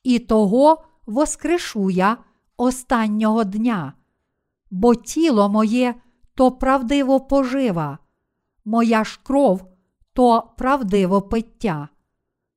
і 0.04 0.18
того 0.18 0.84
воскрешу 1.06 1.90
я 1.90 2.16
останнього 2.56 3.44
дня. 3.44 3.92
Бо 4.74 4.94
тіло 4.94 5.48
моє 5.48 5.94
то 6.34 6.52
правдиво 6.52 7.20
пожива, 7.20 7.98
моя 8.64 9.04
ж 9.04 9.20
кров 9.22 9.64
то 10.12 10.54
правдиво 10.58 11.22
пиття. 11.22 11.88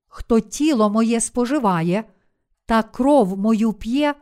Хто 0.08 0.40
тіло 0.40 0.90
моє 0.90 1.22
споживає, 1.22 2.04
та 2.66 2.84
кров 2.84 3.38
мою 3.38 3.74
п'є, 3.74 4.16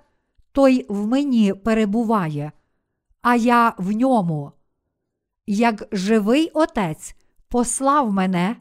той 0.51 0.85
в 0.89 1.07
мені 1.07 1.53
перебуває, 1.53 2.51
а 3.21 3.35
я 3.35 3.73
в 3.77 3.91
ньому. 3.91 4.51
Як 5.47 5.87
живий 5.91 6.49
Отець 6.49 7.15
послав 7.49 8.11
мене, 8.11 8.55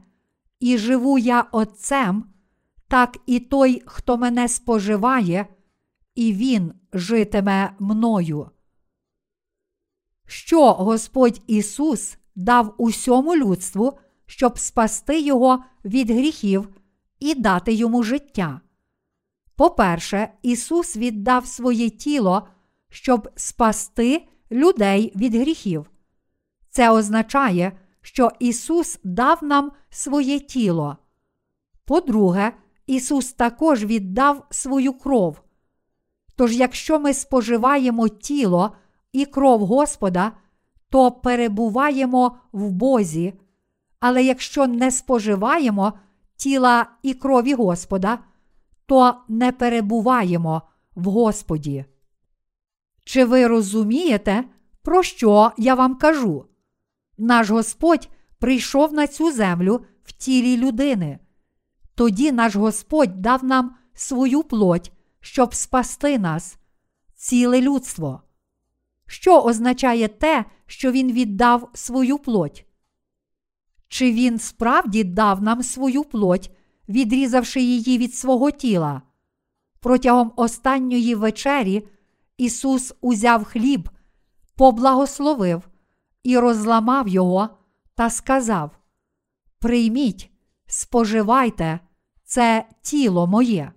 і 0.60 0.78
живу 0.78 1.18
я 1.18 1.42
Отцем, 1.52 2.24
так 2.88 3.18
і 3.26 3.40
той, 3.40 3.82
хто 3.86 4.16
мене 4.16 4.48
споживає, 4.48 5.46
і 6.14 6.32
Він 6.32 6.72
житиме 6.92 7.76
мною. 7.78 8.50
Що 10.46 10.72
Господь 10.72 11.42
Ісус 11.46 12.16
дав 12.34 12.74
усьому 12.78 13.36
людству, 13.36 13.98
щоб 14.26 14.58
спасти 14.58 15.20
Його 15.20 15.64
від 15.84 16.10
гріхів 16.10 16.68
і 17.20 17.34
дати 17.34 17.72
йому 17.72 18.02
життя? 18.02 18.60
По-перше, 19.56 20.28
Ісус 20.42 20.96
віддав 20.96 21.46
своє 21.46 21.90
тіло, 21.90 22.48
щоб 22.88 23.28
спасти 23.36 24.28
людей 24.50 25.12
від 25.16 25.34
гріхів. 25.34 25.90
Це 26.70 26.90
означає, 26.90 27.72
що 28.00 28.30
Ісус 28.38 28.98
дав 29.04 29.44
нам 29.44 29.72
своє 29.90 30.40
тіло. 30.40 30.96
По-друге, 31.84 32.52
Ісус 32.86 33.32
також 33.32 33.84
віддав 33.84 34.46
свою 34.50 34.92
кров. 34.92 35.40
Тож, 36.36 36.56
якщо 36.56 37.00
ми 37.00 37.14
споживаємо 37.14 38.08
тіло 38.08 38.76
і 39.14 39.24
кров 39.26 39.66
Господа, 39.66 40.32
то 40.90 41.12
перебуваємо 41.12 42.36
в 42.52 42.70
Бозі, 42.70 43.34
але 44.00 44.24
якщо 44.24 44.66
не 44.66 44.90
споживаємо 44.90 45.92
тіла 46.36 46.86
і 47.02 47.14
крові 47.14 47.54
Господа, 47.54 48.18
то 48.86 49.14
не 49.28 49.52
перебуваємо 49.52 50.62
в 50.94 51.04
Господі. 51.04 51.84
Чи 53.04 53.24
ви 53.24 53.46
розумієте, 53.46 54.44
про 54.82 55.02
що 55.02 55.52
я 55.56 55.74
вам 55.74 55.94
кажу? 55.94 56.44
Наш 57.18 57.50
Господь 57.50 58.08
прийшов 58.38 58.92
на 58.92 59.06
цю 59.06 59.32
землю 59.32 59.84
в 60.04 60.12
тілі 60.12 60.56
людини. 60.56 61.18
Тоді 61.94 62.32
наш 62.32 62.56
Господь 62.56 63.20
дав 63.20 63.44
нам 63.44 63.76
свою 63.94 64.42
плоть, 64.42 64.92
щоб 65.20 65.54
спасти 65.54 66.18
нас, 66.18 66.58
ціле 67.14 67.60
людство. 67.60 68.22
Що 69.06 69.40
означає 69.40 70.08
те, 70.08 70.44
що 70.66 70.92
Він 70.92 71.12
віддав 71.12 71.70
свою 71.74 72.18
плоть? 72.18 72.66
Чи 73.88 74.12
він 74.12 74.38
справді 74.38 75.04
дав 75.04 75.42
нам 75.42 75.62
свою 75.62 76.04
плоть, 76.04 76.50
відрізавши 76.88 77.60
її 77.60 77.98
від 77.98 78.14
свого 78.14 78.50
тіла? 78.50 79.02
Протягом 79.80 80.32
останньої 80.36 81.14
вечері 81.14 81.88
Ісус 82.38 82.94
узяв 83.00 83.44
хліб, 83.44 83.90
поблагословив 84.56 85.68
і 86.22 86.38
розламав 86.38 87.08
його 87.08 87.48
та 87.94 88.10
сказав: 88.10 88.70
Прийміть, 89.58 90.30
споживайте, 90.66 91.80
це 92.24 92.68
тіло 92.82 93.26
моє. 93.26 93.72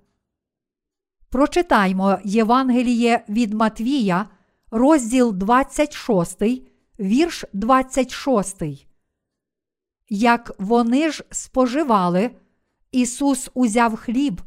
Прочитаймо 1.30 2.20
Євангеліє 2.24 3.26
від 3.30 3.54
Матвія, 3.54 4.30
розділ 4.71 5.34
26, 5.34 6.41
вірш 6.99 7.45
26. 7.53 8.63
Як 10.10 10.51
вони 10.60 11.12
ж 11.12 11.23
споживали, 11.32 12.32
Ісус 12.91 13.49
узяв 13.53 13.95
хліб 13.95 14.41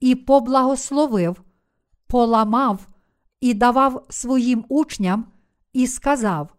і 0.00 0.14
поблагословив, 0.14 1.42
поламав 2.06 2.86
і 3.40 3.54
давав 3.54 4.06
своїм 4.10 4.64
учням 4.68 5.32
і 5.72 5.86
сказав: 5.86 6.54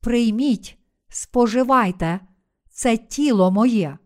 Прийміть, 0.00 0.78
споживайте, 1.08 2.20
це 2.70 2.96
тіло 2.96 3.50
моє. 3.50 3.98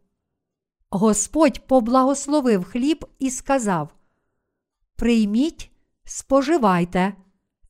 Господь 0.91 1.67
поблагословив 1.67 2.65
хліб 2.65 3.07
і 3.19 3.31
сказав: 3.31 3.95
Прийміть, 4.97 5.71
споживайте, 6.05 7.15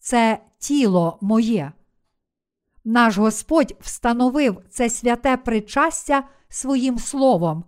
це 0.05 0.39
тіло 0.59 1.19
моє. 1.21 1.73
Наш 2.85 3.19
Господь 3.19 3.77
встановив 3.81 4.63
це 4.71 4.91
святе 4.91 5.37
причастя 5.37 6.25
своїм 6.49 6.99
словом, 6.99 7.65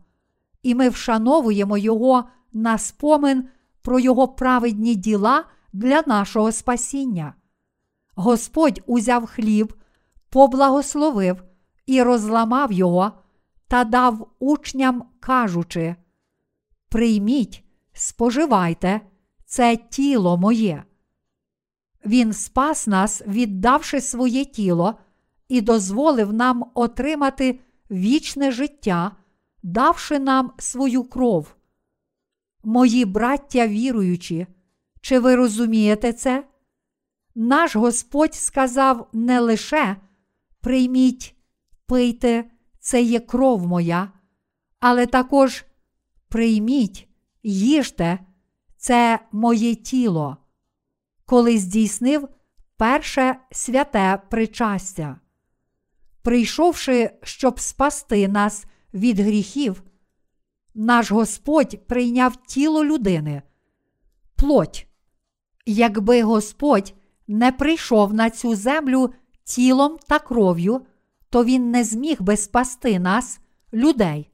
і 0.63 0.75
ми 0.75 0.89
вшановуємо 0.89 1.79
Його 1.79 2.25
на 2.53 2.79
спомин 2.79 3.49
про 3.83 3.99
Його 3.99 4.29
праведні 4.29 4.95
діла 4.95 5.45
для 5.73 6.03
нашого 6.07 6.53
спасіння. 6.53 7.35
Господь 8.15 8.83
узяв 8.87 9.27
хліб, 9.27 9.75
поблагословив 10.31 11.43
і 11.87 12.03
розламав 12.03 12.73
його 12.73 13.13
та 13.69 13.85
дав 13.85 14.31
учням, 14.39 15.05
кажучи: 15.21 15.97
Прийміть, 16.89 17.65
споживайте, 17.93 19.01
це 19.47 19.77
тіло 19.77 20.37
моє. 20.37 20.85
Він 22.07 22.33
спас 22.33 22.87
нас, 22.87 23.23
віддавши 23.27 24.01
своє 24.01 24.45
тіло, 24.45 24.99
і 25.49 25.61
дозволив 25.61 26.33
нам 26.33 26.65
отримати 26.75 27.61
вічне 27.91 28.53
життя, 28.53 29.17
давши 29.63 30.19
нам 30.19 30.53
свою 30.59 31.05
кров. 31.05 31.57
Мої 32.65 33.05
браття 33.05 33.67
віруючі, 33.67 34.47
чи 35.01 35.19
ви 35.19 35.37
розумієте 35.37 36.13
це? 36.13 36.45
Наш 37.35 37.77
Господь 37.77 38.35
сказав 38.35 39.09
не 39.13 39.41
лише 39.41 39.97
прийміть, 40.61 41.35
пийте, 41.87 42.45
це 42.81 43.03
є 43.03 43.21
кров 43.21 43.67
моя, 43.67 44.13
але 44.81 45.07
також 45.07 45.65
прийміть, 46.29 47.09
їжте, 47.43 48.19
це 48.77 49.19
моє 49.33 49.75
тіло, 49.75 50.37
коли 51.27 51.59
здійснив 51.59 52.29
перше 52.77 53.37
святе 53.51 54.23
причастя. 54.31 55.21
Прийшовши, 56.23 57.11
щоб 57.23 57.61
спасти 57.61 58.29
нас 58.29 58.65
від 58.95 59.21
гріхів, 59.21 59.83
наш 60.75 61.11
Господь 61.11 61.87
прийняв 61.87 62.37
тіло 62.37 62.85
людини, 62.85 63.43
плоть. 64.37 64.87
Якби 65.67 66.23
Господь 66.23 66.95
не 67.29 67.53
прийшов 67.53 68.15
на 68.15 68.31
цю 68.31 68.55
землю 68.55 69.15
тілом 69.45 69.97
та 70.09 70.19
кров'ю, 70.19 70.87
то 71.31 71.45
Він 71.45 71.71
не 71.71 71.85
зміг 71.85 72.23
би 72.23 72.37
спасти 72.37 72.99
нас, 72.99 73.41
людей. 73.73 74.31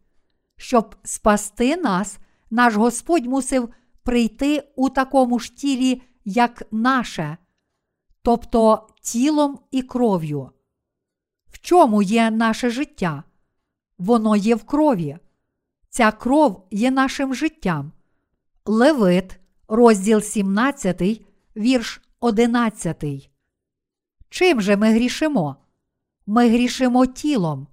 Щоб 0.57 0.97
спасти 1.03 1.77
нас, 1.77 2.19
наш 2.51 2.75
Господь 2.75 3.27
мусив 3.27 3.69
прийти 4.03 4.63
у 4.77 4.89
такому 4.89 5.39
ж 5.39 5.57
тілі, 5.57 6.03
як 6.25 6.63
наше, 6.71 7.37
тобто 8.23 8.89
тілом 9.01 9.59
і 9.71 9.83
кров'ю. 9.83 10.51
В 11.51 11.59
чому 11.59 12.03
є 12.03 12.31
наше 12.31 12.71
життя? 12.71 13.25
Воно 13.99 14.37
є 14.37 14.55
в 14.55 14.65
крові. 14.65 15.19
Ця 15.89 16.13
кров 16.13 16.67
є 16.71 16.91
нашим 16.91 17.35
життям. 17.35 17.93
Левит, 18.65 19.41
розділ 19.69 20.21
17, 20.21 21.23
вірш 21.57 22.03
11. 22.21 23.05
Чим 24.29 24.61
же 24.61 24.77
ми 24.77 24.93
грішимо? 24.93 25.57
Ми 26.27 26.49
грішимо 26.49 27.07
тілом. 27.07 27.67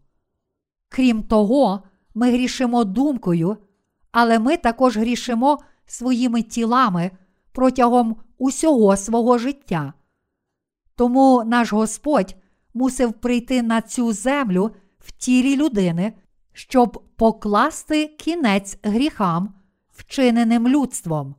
Крім 0.89 1.23
того, 1.23 1.83
ми 2.15 2.31
грішимо 2.31 2.83
думкою, 2.83 3.57
але 4.12 4.39
ми 4.39 4.57
також 4.57 4.97
грішимо 4.97 5.59
своїми 5.85 6.41
тілами 6.41 7.12
протягом 7.60 8.15
усього 8.38 8.98
свого 8.98 9.38
життя. 9.38 9.93
Тому 10.95 11.43
наш 11.45 11.74
Господь 11.74 12.36
мусив 12.74 13.13
прийти 13.13 13.62
на 13.62 13.82
цю 13.82 14.13
землю 14.13 14.72
в 15.00 15.12
тілі 15.12 15.56
людини, 15.58 16.13
щоб 16.54 17.04
покласти 17.15 18.08
кінець 18.08 18.78
гріхам, 18.84 19.54
вчиненим 19.91 20.67
людством. 20.67 21.36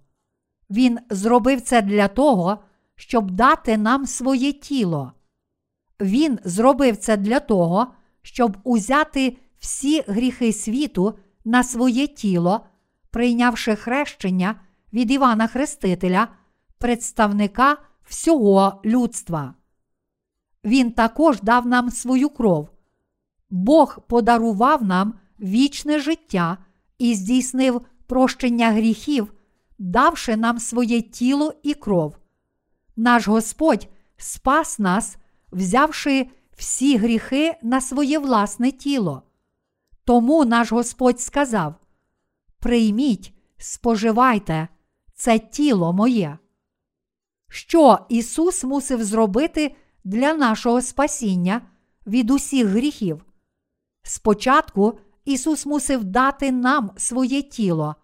Він 0.70 0.98
зробив 1.10 1.60
це 1.60 1.82
для 1.82 2.08
того, 2.08 2.58
щоб 2.96 3.30
дати 3.30 3.76
нам 3.76 4.06
своє 4.06 4.52
тіло. 4.52 5.12
Він 6.00 6.38
зробив 6.44 6.96
це 6.96 7.16
для 7.16 7.40
того, 7.40 7.86
щоб 8.22 8.56
узяти 8.64 9.36
всі 9.58 10.04
гріхи 10.06 10.52
світу 10.52 11.18
на 11.44 11.64
своє 11.64 12.06
тіло, 12.06 12.66
прийнявши 13.10 13.76
хрещення 13.76 14.54
від 14.92 15.10
Івана 15.10 15.46
Хрестителя, 15.46 16.28
представника 16.78 17.76
всього 18.04 18.80
людства. 18.84 19.54
Він 20.64 20.92
також 20.92 21.40
дав 21.40 21.66
нам 21.66 21.90
свою 21.90 22.28
кров. 22.28 22.68
Бог 23.50 24.06
подарував 24.06 24.84
нам 24.84 25.14
вічне 25.40 25.98
життя 25.98 26.58
і 26.98 27.14
здійснив 27.14 27.80
прощення 28.06 28.70
гріхів, 28.70 29.32
давши 29.78 30.36
нам 30.36 30.58
своє 30.58 31.02
тіло 31.02 31.54
і 31.62 31.74
кров. 31.74 32.16
Наш 32.96 33.28
Господь 33.28 33.88
спас 34.16 34.78
нас, 34.78 35.16
взявши 35.52 36.26
всі 36.56 36.96
гріхи 36.96 37.54
на 37.62 37.80
своє 37.80 38.18
власне 38.18 38.72
тіло. 38.72 39.22
Тому 40.04 40.44
наш 40.44 40.72
Господь 40.72 41.20
сказав: 41.20 41.74
Прийміть, 42.58 43.34
споживайте, 43.58 44.68
це 45.20 45.38
тіло 45.38 45.92
моє. 45.92 46.38
Що 47.48 47.98
Ісус 48.08 48.64
мусив 48.64 49.04
зробити 49.04 49.76
для 50.04 50.34
нашого 50.34 50.82
спасіння 50.82 51.62
від 52.06 52.30
усіх 52.30 52.66
гріхів? 52.66 53.24
Спочатку 54.02 54.98
Ісус 55.24 55.66
мусив 55.66 56.04
дати 56.04 56.52
нам 56.52 56.90
своє 56.96 57.42
тіло. 57.42 57.94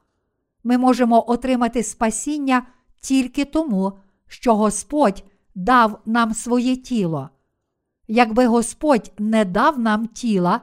Ми 0.64 0.78
можемо 0.78 1.30
отримати 1.30 1.82
спасіння 1.82 2.66
тільки 3.00 3.44
тому, 3.44 3.98
що 4.26 4.56
Господь 4.56 5.24
дав 5.54 6.00
нам 6.06 6.34
своє 6.34 6.76
тіло. 6.76 7.30
Якби 8.08 8.46
Господь 8.46 9.12
не 9.18 9.44
дав 9.44 9.78
нам 9.78 10.06
тіла, 10.06 10.60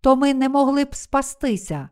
то 0.00 0.16
ми 0.16 0.34
не 0.34 0.48
могли 0.48 0.84
б 0.84 0.94
спастися. 0.94 1.88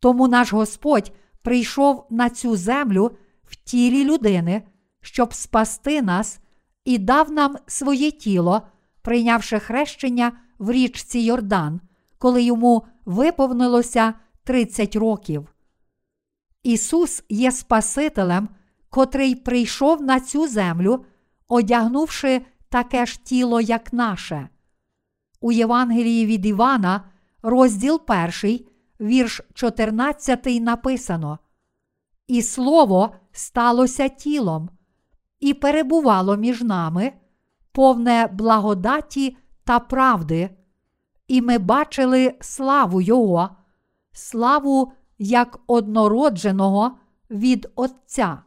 Тому 0.00 0.28
наш 0.28 0.52
Господь 0.52 1.12
прийшов 1.42 2.06
на 2.10 2.30
цю 2.30 2.56
землю 2.56 3.10
в 3.46 3.56
тілі 3.56 4.04
людини, 4.04 4.62
щоб 5.00 5.34
спасти 5.34 6.02
нас 6.02 6.40
і 6.84 6.98
дав 6.98 7.30
нам 7.30 7.56
своє 7.66 8.10
тіло, 8.10 8.62
прийнявши 9.02 9.58
хрещення 9.58 10.32
в 10.58 10.70
річці 10.70 11.18
Йордан, 11.18 11.80
коли 12.18 12.42
йому 12.42 12.86
виповнилося 13.04 14.14
30 14.44 14.96
років. 14.96 15.54
Ісус 16.62 17.24
є 17.28 17.52
Спасителем, 17.52 18.48
котрий 18.90 19.34
прийшов 19.34 20.02
на 20.02 20.20
цю 20.20 20.48
землю, 20.48 21.04
одягнувши 21.48 22.42
таке 22.68 23.06
ж 23.06 23.24
тіло, 23.24 23.60
як 23.60 23.92
наше. 23.92 24.48
У 25.40 25.52
Євангелії 25.52 26.26
від 26.26 26.46
Івана, 26.46 27.04
розділ 27.42 28.00
1, 28.42 28.60
вірш 29.00 29.40
14 29.54 30.46
написано: 30.46 31.38
І 32.26 32.42
слово 32.42 33.14
сталося 33.32 34.08
тілом, 34.08 34.70
і 35.40 35.54
перебувало 35.54 36.36
між 36.36 36.62
нами, 36.62 37.12
повне 37.72 38.26
благодаті 38.32 39.36
та 39.64 39.78
правди, 39.78 40.50
і 41.28 41.42
ми 41.42 41.58
бачили 41.58 42.34
славу 42.40 43.00
Його, 43.00 43.50
славу 44.12 44.92
як 45.18 45.60
однородженого 45.66 46.98
від 47.30 47.68
Отця. 47.74 48.42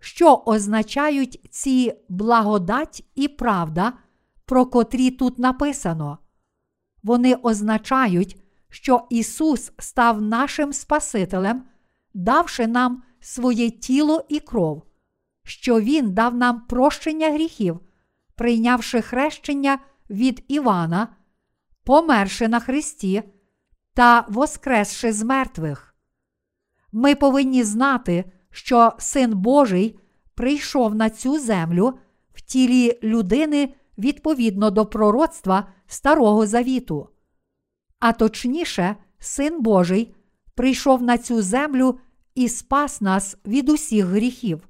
Що 0.00 0.42
означають 0.46 1.48
ці 1.50 1.92
благодать 2.08 3.04
і 3.14 3.28
правда, 3.28 3.92
про 4.44 4.66
котрі 4.66 5.10
тут 5.10 5.38
написано? 5.38 6.18
Вони 7.02 7.34
означають, 7.34 8.42
що 8.68 9.06
Ісус 9.10 9.72
став 9.78 10.22
нашим 10.22 10.72
Спасителем, 10.72 11.64
давши 12.14 12.66
нам 12.66 13.02
своє 13.20 13.70
тіло 13.70 14.24
і 14.28 14.40
кров, 14.40 14.82
що 15.44 15.80
Він 15.80 16.14
дав 16.14 16.34
нам 16.34 16.60
прощення 16.60 17.30
гріхів, 17.30 17.80
прийнявши 18.34 19.00
хрещення 19.00 19.78
від 20.10 20.44
Івана, 20.48 21.08
померши 21.84 22.48
на 22.48 22.60
Христі 22.60 23.22
та 23.94 24.26
воскресши 24.28 25.12
з 25.12 25.22
мертвих. 25.22 25.94
Ми 26.92 27.14
повинні 27.14 27.64
знати, 27.64 28.32
що 28.50 28.92
Син 28.98 29.34
Божий 29.34 29.98
прийшов 30.34 30.94
на 30.94 31.10
цю 31.10 31.38
землю 31.38 31.98
в 32.32 32.40
тілі 32.40 32.98
людини 33.02 33.74
відповідно 33.98 34.70
до 34.70 34.86
пророцтва 34.86 35.68
Старого 35.86 36.46
Завіту. 36.46 37.08
А 37.98 38.12
точніше, 38.12 38.96
Син 39.18 39.62
Божий 39.62 40.14
прийшов 40.60 41.02
на 41.02 41.18
цю 41.18 41.42
землю 41.42 41.98
і 42.34 42.48
спас 42.48 43.00
нас 43.00 43.36
від 43.46 43.68
усіх 43.68 44.04
гріхів. 44.04 44.68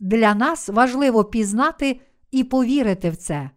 Для 0.00 0.34
нас 0.34 0.68
важливо 0.68 1.24
пізнати 1.24 2.00
і 2.30 2.44
повірити 2.44 3.10
в 3.10 3.16
це. 3.16 3.50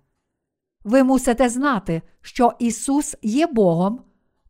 Ви 0.83 1.03
мусите 1.03 1.49
знати, 1.49 2.01
що 2.21 2.53
Ісус 2.59 3.15
є 3.21 3.47
Богом, 3.47 4.01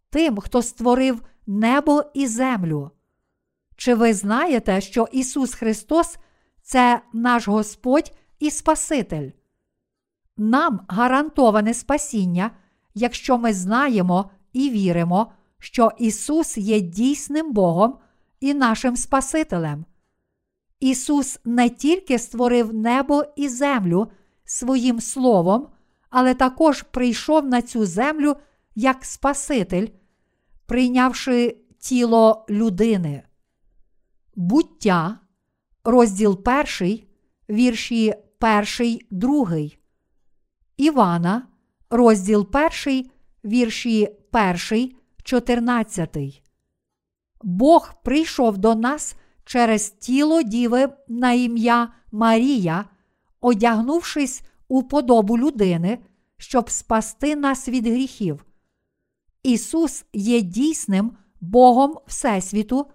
тим, 0.10 0.38
хто 0.38 0.62
створив 0.62 1.22
небо 1.48 2.04
і 2.14 2.28
землю. 2.28 2.92
Чи 3.76 3.96
ви 3.96 4.14
знаєте, 4.14 4.82
що 4.82 5.08
Ісус 5.12 5.54
Христос 5.54 6.18
це 6.62 7.02
наш 7.14 7.48
Господь 7.48 8.12
і 8.40 8.52
Спаситель? 8.52 9.30
Нам 10.38 10.82
гарантоване 10.88 11.74
спасіння, 11.74 12.52
якщо 12.94 13.38
ми 13.38 13.54
знаємо 13.54 14.32
і 14.54 14.70
віримо, 14.70 15.32
що 15.60 15.92
Ісус 15.98 16.58
є 16.58 16.80
дійсним 16.80 17.54
Богом 17.54 17.98
і 18.40 18.54
нашим 18.54 18.96
Спасителем. 18.96 19.86
Ісус 20.80 21.40
не 21.46 21.70
тільки 21.70 22.20
створив 22.20 22.74
небо 22.74 23.24
і 23.36 23.50
землю 23.50 24.12
своїм 24.46 25.02
Словом, 25.02 25.68
але 26.10 26.34
також 26.34 26.82
прийшов 26.82 27.46
на 27.46 27.62
цю 27.62 27.86
землю 27.86 28.36
як 28.76 29.06
Спаситель, 29.06 29.88
прийнявши 30.66 31.58
тіло 31.80 32.46
людини. 32.50 33.24
Буття, 34.36 35.20
розділ 35.84 36.44
перший, 36.44 37.08
вірші 37.50 38.14
перший, 38.40 39.08
другий. 39.12 39.80
Івана, 40.78 41.48
розділ 41.90 42.52
перший, 42.52 43.12
вірші 43.46 44.08
перший, 44.32 44.99
чотирнадцятий. 45.30 46.44
Бог 47.42 47.94
прийшов 48.04 48.58
до 48.58 48.76
нас 48.76 49.16
через 49.46 49.90
тіло 49.90 50.42
діви 50.44 50.90
на 51.08 51.32
ім'я 51.32 51.94
Марія, 52.12 52.86
одягнувшись 53.42 54.42
у 54.68 54.84
подобу 54.84 55.38
людини, 55.38 56.00
щоб 56.38 56.70
спасти 56.70 57.36
нас 57.36 57.68
від 57.68 57.88
гріхів. 57.88 58.46
Ісус 59.44 60.06
є 60.14 60.42
дійсним 60.42 61.18
Богом 61.42 61.98
Всесвіту, 62.08 62.86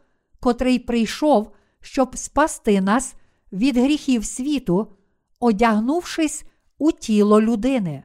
котрий 0.41 0.79
прийшов, 0.79 1.55
щоб 1.81 2.19
спасти 2.19 2.81
нас 2.81 3.15
від 3.53 3.77
гріхів 3.77 4.25
світу, 4.25 4.93
одягнувшись 5.41 6.45
у 6.79 6.93
тіло 6.93 7.41
людини. 7.41 8.05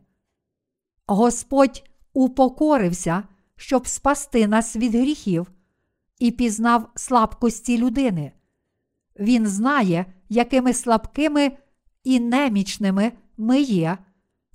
Господь 1.08 1.84
упокорився, 2.14 3.24
щоб 3.60 3.88
спасти 3.88 4.48
нас 4.48 4.76
від 4.76 4.96
гріхів, 4.96 5.52
і 6.20 6.32
пізнав 6.32 6.90
слабкості 6.96 7.78
людини. 7.78 8.32
Він 9.20 9.48
знає, 9.48 10.06
якими 10.30 10.74
слабкими 10.74 11.52
і 12.04 12.20
немічними 12.20 13.12
ми 13.38 13.62
є, 13.62 13.98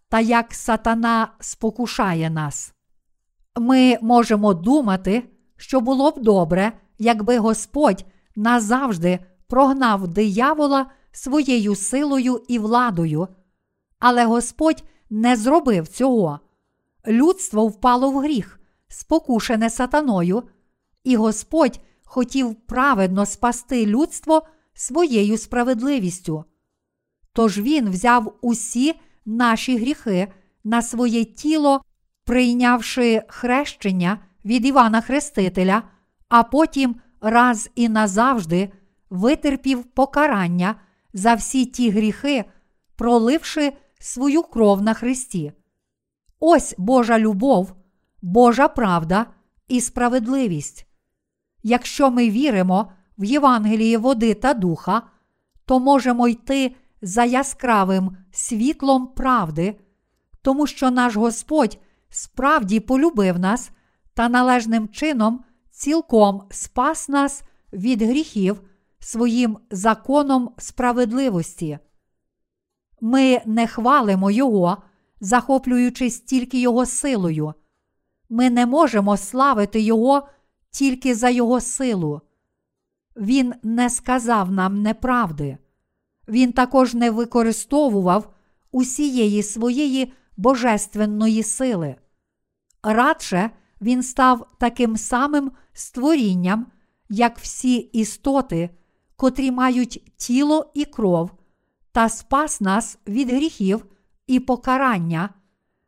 та 0.08 0.20
як 0.20 0.54
сатана 0.54 1.32
спокушає 1.40 2.30
нас. 2.30 2.74
Ми 3.56 3.98
можемо 4.02 4.54
думати, 4.54 5.22
що 5.56 5.80
було 5.80 6.10
б 6.10 6.18
добре, 6.18 6.72
якби 6.98 7.38
Господь 7.38 8.04
назавжди 8.36 9.18
прогнав 9.46 10.08
диявола 10.08 10.86
своєю 11.12 11.74
силою 11.74 12.42
і 12.48 12.58
владою, 12.58 13.28
але 13.98 14.24
Господь 14.24 14.84
не 15.10 15.36
зробив 15.36 15.88
цього. 15.88 16.40
Людство 17.06 17.66
впало 17.66 18.10
в 18.10 18.18
гріх, 18.18 18.60
спокушене 18.94 19.70
сатаною, 19.70 20.42
і 21.04 21.16
Господь 21.16 21.80
хотів 22.04 22.54
праведно 22.54 23.26
спасти 23.26 23.86
людство 23.86 24.42
своєю 24.74 25.38
справедливістю. 25.38 26.44
Тож 27.32 27.58
Він 27.58 27.90
взяв 27.90 28.34
усі 28.40 28.94
наші 29.26 29.76
гріхи 29.78 30.32
на 30.64 30.82
своє 30.82 31.24
тіло, 31.24 31.80
прийнявши 32.24 33.22
хрещення 33.28 34.18
від 34.44 34.66
Івана 34.66 35.00
Хрестителя, 35.00 35.82
а 36.28 36.42
потім 36.42 36.96
раз 37.20 37.70
і 37.74 37.88
назавжди 37.88 38.72
витерпів 39.10 39.84
покарання 39.84 40.74
за 41.12 41.34
всі 41.34 41.66
ті 41.66 41.90
гріхи, 41.90 42.44
проливши 42.96 43.72
свою 43.98 44.42
кров 44.42 44.82
на 44.82 44.94
Христі. 44.94 45.52
Ось 46.40 46.74
Божа 46.78 47.18
любов, 47.18 47.72
Божа 48.24 48.68
правда 48.68 49.26
і 49.68 49.80
справедливість. 49.80 50.86
Якщо 51.62 52.10
ми 52.10 52.30
віримо 52.30 52.92
в 53.18 53.24
Євангеліє 53.24 53.98
води 53.98 54.34
та 54.34 54.54
духа, 54.54 55.02
то 55.64 55.80
можемо 55.80 56.28
йти 56.28 56.76
за 57.02 57.24
яскравим 57.24 58.16
світлом 58.30 59.06
правди, 59.06 59.80
тому 60.42 60.66
що 60.66 60.90
наш 60.90 61.16
Господь 61.16 61.78
справді 62.08 62.80
полюбив 62.80 63.38
нас 63.38 63.70
та 64.14 64.28
належним 64.28 64.88
чином 64.88 65.44
цілком 65.70 66.42
спас 66.50 67.08
нас 67.08 67.42
від 67.72 68.02
гріхів 68.02 68.60
своїм 68.98 69.58
законом 69.70 70.50
справедливості. 70.58 71.78
Ми 73.00 73.42
не 73.46 73.66
хвалимо 73.66 74.30
Його, 74.30 74.76
захоплюючись 75.20 76.20
тільки 76.20 76.60
Його 76.60 76.86
силою. 76.86 77.54
Ми 78.34 78.50
не 78.50 78.66
можемо 78.66 79.16
славити 79.16 79.80
Його 79.80 80.28
тільки 80.70 81.14
за 81.14 81.28
Його 81.28 81.60
силу. 81.60 82.20
Він 83.16 83.54
не 83.62 83.90
сказав 83.90 84.52
нам 84.52 84.82
неправди. 84.82 85.58
Він 86.28 86.52
також 86.52 86.94
не 86.94 87.10
використовував 87.10 88.34
усієї 88.72 89.42
своєї 89.42 90.12
божественної 90.36 91.42
сили. 91.42 91.96
Радше 92.82 93.50
він 93.80 94.02
став 94.02 94.46
таким 94.58 94.96
самим 94.96 95.52
створінням, 95.72 96.66
як 97.08 97.38
всі 97.38 97.76
істоти, 97.76 98.70
котрі 99.16 99.50
мають 99.50 100.12
тіло 100.16 100.70
і 100.74 100.84
кров, 100.84 101.30
та 101.92 102.08
спас 102.08 102.60
нас 102.60 102.98
від 103.06 103.30
гріхів 103.30 103.86
і 104.26 104.40
покарання, 104.40 105.28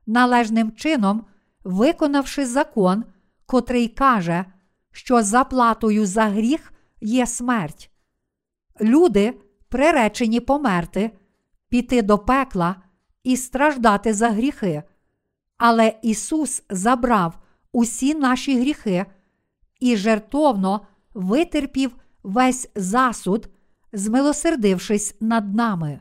належним 0.06 0.72
чином 0.72 1.24
виконавши 1.66 2.46
закон, 2.46 3.05
котрий 3.46 3.88
каже, 3.88 4.44
що 4.92 5.22
заплатою 5.22 6.07
за 6.07 6.24
гріх 6.24 6.72
є 7.00 7.26
смерть. 7.26 7.90
Люди 8.81 9.40
приречені 9.68 10.40
померти, 10.40 11.11
піти 11.68 12.02
до 12.02 12.18
пекла 12.18 12.76
і 13.24 13.37
страждати 13.37 14.14
за 14.14 14.31
гріхи. 14.31 14.83
Але 15.57 15.98
Ісус 16.02 16.62
забрав 16.70 17.38
усі 17.72 18.14
наші 18.14 18.61
гріхи 18.61 19.07
і 19.81 19.96
жертовно 19.96 20.87
витерпів 21.14 21.96
весь 22.22 22.70
засуд, 22.74 23.48
змилосердившись 23.92 25.16
над 25.20 25.55
нами. 25.55 26.00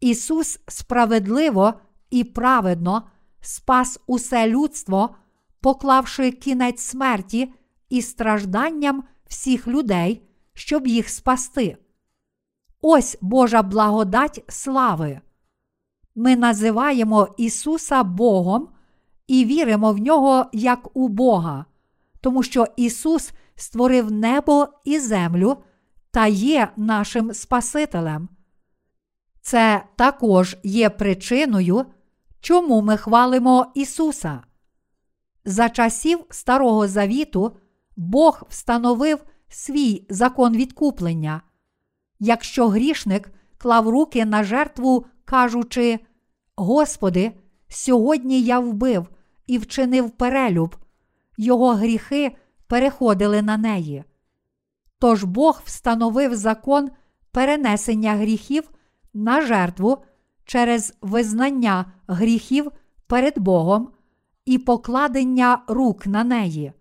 Ісус 0.00 0.60
справедливо 0.68 1.74
і 2.10 2.24
праведно 2.24 3.02
спас 3.40 4.00
усе 4.06 4.48
людство, 4.48 5.16
поклавши 5.60 6.30
кінець 6.30 6.82
смерті 6.82 7.52
і 7.88 8.02
стражданням 8.02 9.04
всіх 9.26 9.68
людей, 9.68 10.22
щоб 10.54 10.86
їх 10.86 11.08
спасти. 11.08 11.76
Ось 12.80 13.18
Божа 13.20 13.62
благодать 13.62 14.44
слави. 14.48 15.20
Ми 16.14 16.36
називаємо 16.36 17.34
Ісуса 17.36 18.02
Богом 18.02 18.68
і 19.26 19.44
віримо 19.44 19.92
в 19.92 19.98
нього 19.98 20.46
як 20.52 20.96
у 20.96 21.08
Бога, 21.08 21.64
тому 22.20 22.42
що 22.42 22.66
Ісус 22.76 23.32
створив 23.54 24.12
небо 24.12 24.68
і 24.84 24.98
землю 24.98 25.56
та 26.10 26.26
є 26.26 26.68
нашим 26.76 27.34
Спасителем. 27.34 28.28
Це 29.40 29.84
також 29.96 30.56
є 30.62 30.90
причиною, 30.90 31.86
чому 32.40 32.82
ми 32.82 32.96
хвалимо 32.96 33.66
Ісуса. 33.74 34.42
За 35.44 35.68
часів 35.68 36.24
Старого 36.30 36.88
Завіту 36.88 37.56
Бог 37.96 38.42
встановив 38.48 39.24
свій 39.48 40.06
закон 40.08 40.56
відкуплення. 40.56 41.42
Якщо 42.18 42.68
грішник 42.68 43.32
клав 43.58 43.88
руки 43.88 44.24
на 44.24 44.44
жертву, 44.44 45.06
кажучи: 45.24 45.98
Господи, 46.56 47.32
сьогодні 47.68 48.42
я 48.42 48.60
вбив 48.60 49.08
і 49.46 49.58
вчинив 49.58 50.10
перелюб, 50.10 50.76
його 51.36 51.74
гріхи 51.74 52.36
переходили 52.66 53.42
на 53.42 53.56
неї. 53.56 54.04
Тож 54.98 55.24
Бог 55.24 55.62
встановив 55.64 56.34
закон 56.34 56.90
перенесення 57.32 58.14
гріхів 58.14 58.70
на 59.14 59.40
жертву 59.40 59.98
через 60.50 60.94
визнання 61.00 61.92
гріхів 62.06 62.72
перед 63.06 63.38
Богом 63.38 63.90
і 64.44 64.58
покладення 64.58 65.62
рук 65.68 66.06
на 66.06 66.24
неї. 66.24 66.72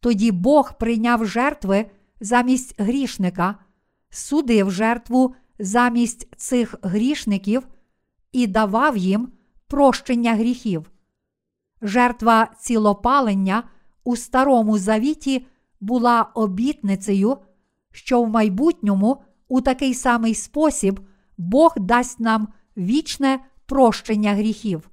Тоді 0.00 0.32
Бог 0.32 0.78
прийняв 0.78 1.26
жертви 1.26 1.90
замість 2.20 2.80
грішника, 2.80 3.54
судив 4.10 4.70
жертву 4.70 5.34
замість 5.58 6.36
цих 6.36 6.74
грішників 6.82 7.68
і 8.32 8.46
давав 8.46 8.96
їм 8.96 9.32
прощення 9.66 10.34
гріхів. 10.34 10.90
Жертва 11.82 12.48
цілопалення 12.58 13.62
у 14.04 14.16
Старому 14.16 14.78
Завіті 14.78 15.46
була 15.80 16.22
обітницею, 16.22 17.36
що 17.92 18.22
в 18.22 18.28
майбутньому 18.28 19.22
у 19.48 19.60
такий 19.60 19.94
самий 19.94 20.34
спосіб 20.34 21.00
Бог 21.38 21.74
дасть 21.76 22.20
нам 22.20 22.48
вічне 22.76 23.40
прощення 23.66 24.34
гріхів. 24.34 24.90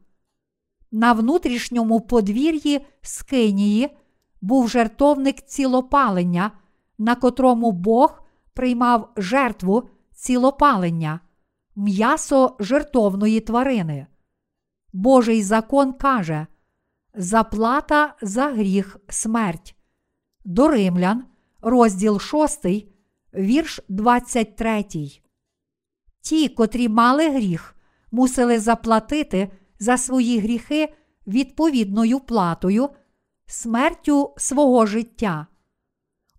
На 0.91 1.13
внутрішньому 1.13 2.01
подвір'ї 2.01 2.85
Скинії 3.01 3.89
був 4.41 4.69
жертовник 4.69 5.41
цілопалення, 5.41 6.51
на 6.97 7.15
котрому 7.15 7.71
Бог 7.71 8.21
приймав 8.53 9.09
жертву 9.17 9.89
цілопалення, 10.13 11.19
м'ясо 11.75 12.55
жертовної 12.59 13.39
тварини. 13.39 14.07
Божий 14.93 15.43
закон 15.43 15.93
каже 15.93 16.47
Заплата 17.15 18.15
за 18.21 18.45
гріх 18.45 18.97
смерть. 19.09 19.75
До 20.45 20.67
Римлян, 20.67 21.25
розділ 21.61 22.19
6, 22.19 22.65
вірш 23.33 23.79
23. 23.89 24.85
Ті, 26.27 26.49
котрі 26.49 26.89
мали 26.89 27.29
гріх, 27.29 27.75
мусили 28.11 28.59
заплатити 28.59 29.51
за 29.79 29.97
свої 29.97 30.39
гріхи 30.39 30.93
відповідною 31.27 32.19
платою, 32.19 32.89
смертю 33.45 34.33
свого 34.37 34.85
життя. 34.85 35.47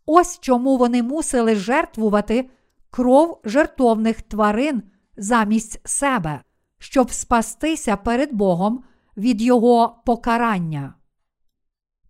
Ось 0.07 0.39
чому 0.41 0.77
вони 0.77 1.03
мусили 1.03 1.57
жертвувати 1.57 2.51
кров 2.91 3.41
жертовних 3.45 4.23
тварин 4.23 4.83
замість 5.17 5.89
себе, 5.89 6.41
щоб 6.79 7.11
спастися 7.11 7.97
перед 7.97 8.33
Богом 8.33 8.85
від 9.17 9.43
Його 9.43 10.03
покарання. 10.07 10.95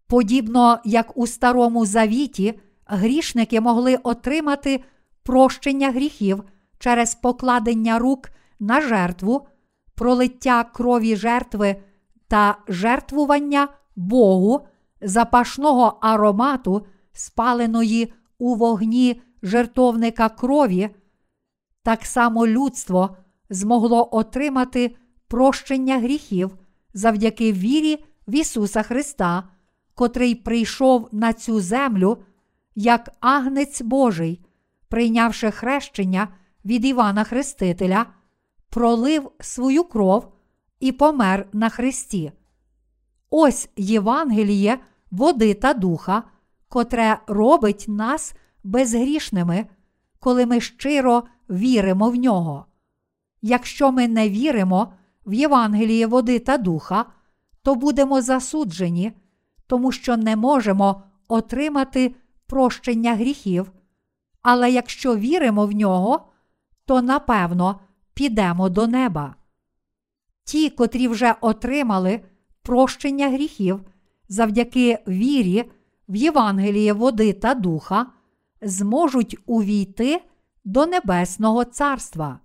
Подібно 0.07 0.79
як 0.85 1.17
у 1.17 1.27
Старому 1.27 1.87
Завіті 1.87 2.61
грішники 2.87 3.61
могли 3.61 3.97
отримати 3.97 4.85
прощення 5.23 5.91
гріхів 5.91 6.45
через 6.79 7.15
покладення 7.15 7.99
рук 7.99 8.31
на 8.61 8.81
жертву, 8.81 9.47
пролиття 9.95 10.65
крові 10.65 11.17
жертви 11.17 11.77
та 12.29 12.59
жертвування 12.69 13.69
Богу 13.97 14.67
запашного 15.01 15.99
аромату, 16.01 16.87
спаленої 17.13 18.13
у 18.39 18.55
вогні 18.55 19.23
жертовника 19.43 20.29
крові, 20.29 20.91
так 21.83 22.05
само 22.05 22.47
людство 22.47 23.17
змогло 23.51 24.09
отримати 24.13 24.97
прощення 25.29 25.99
гріхів 25.99 26.59
завдяки 26.95 27.53
вірі 27.53 28.05
в 28.29 28.35
Ісуса 28.35 28.83
Христа, 28.83 29.45
котрий 29.95 30.35
прийшов 30.35 31.09
на 31.13 31.33
цю 31.33 31.61
землю 31.61 32.19
як 32.75 33.11
агнець 33.21 33.83
Божий, 33.83 34.41
прийнявши 34.89 35.51
хрещення 35.51 36.29
від 36.65 36.85
Івана 36.85 37.25
Хрестителя, 37.25 38.07
пролив 38.71 39.31
свою 39.41 39.85
кров 39.85 40.33
і 40.81 40.93
помер 40.93 41.49
на 41.53 41.69
Христі. 41.69 42.33
Ось 43.31 43.69
Євангеліє 43.77 44.79
води 45.11 45.55
та 45.55 45.75
духа, 45.75 46.23
котре 46.69 47.19
робить 47.27 47.85
нас 47.89 48.35
безгрішними, 48.65 49.67
коли 50.21 50.47
ми 50.47 50.61
щиро 50.61 51.23
віримо 51.51 52.11
в 52.11 52.15
нього. 52.15 52.67
Якщо 53.43 53.93
ми 53.93 54.09
не 54.09 54.29
віримо 54.29 54.93
в 55.27 55.35
Євангеліє 55.35 56.07
води 56.07 56.39
та 56.39 56.59
духа, 56.59 57.05
то 57.63 57.75
будемо 57.75 58.23
засуджені, 58.23 59.13
тому 59.67 59.93
що 59.93 60.17
не 60.17 60.37
можемо 60.37 61.03
отримати 61.29 62.15
прощення 62.47 63.15
гріхів. 63.15 63.73
Але 64.43 64.71
якщо 64.71 65.17
віримо 65.17 65.67
в 65.67 65.73
нього, 65.73 66.28
то 66.89 67.03
напевно 67.03 67.81
підемо 68.15 68.69
до 68.69 68.87
неба. 68.87 69.35
Ті, 70.45 70.71
котрі 70.71 71.09
вже 71.09 71.35
отримали 71.41 72.21
прощення 72.63 73.29
гріхів 73.29 73.81
завдяки 74.29 74.99
вірі 75.09 75.71
в 76.09 76.17
Євангеліє 76.17 76.93
води 76.93 77.33
та 77.33 77.55
духа, 77.55 78.07
зможуть 78.63 79.39
увійти 79.47 80.21
до 80.65 80.87
Небесного 80.87 81.65
Царства. 81.65 82.41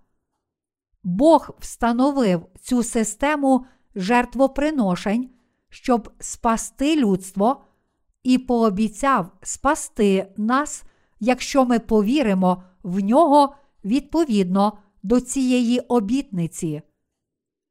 Бог 1.04 1.50
встановив 1.60 2.46
цю 2.62 2.84
систему 2.84 3.66
жертвоприношень, 3.96 5.30
щоб 5.70 6.12
спасти 6.20 6.96
людство, 6.96 7.64
і 8.24 8.38
пообіцяв 8.38 9.32
спасти 9.42 10.28
нас, 10.38 10.84
якщо 11.20 11.66
ми 11.66 11.80
повіримо 11.80 12.64
в 12.84 13.00
нього 13.00 13.56
відповідно 13.86 14.78
до 15.04 15.22
цієї 15.22 15.80
обітниці. 15.80 16.82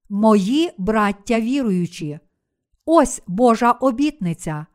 Мої 0.09 0.70
браття 0.79 1.40
віруючі, 1.40 2.18
ось 2.85 3.22
Божа 3.27 3.72
обітниця. 3.72 4.66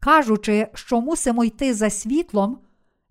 Кажучи, 0.00 0.68
що 0.74 1.00
мусимо 1.00 1.44
йти 1.44 1.74
за 1.74 1.90
світлом, 1.90 2.58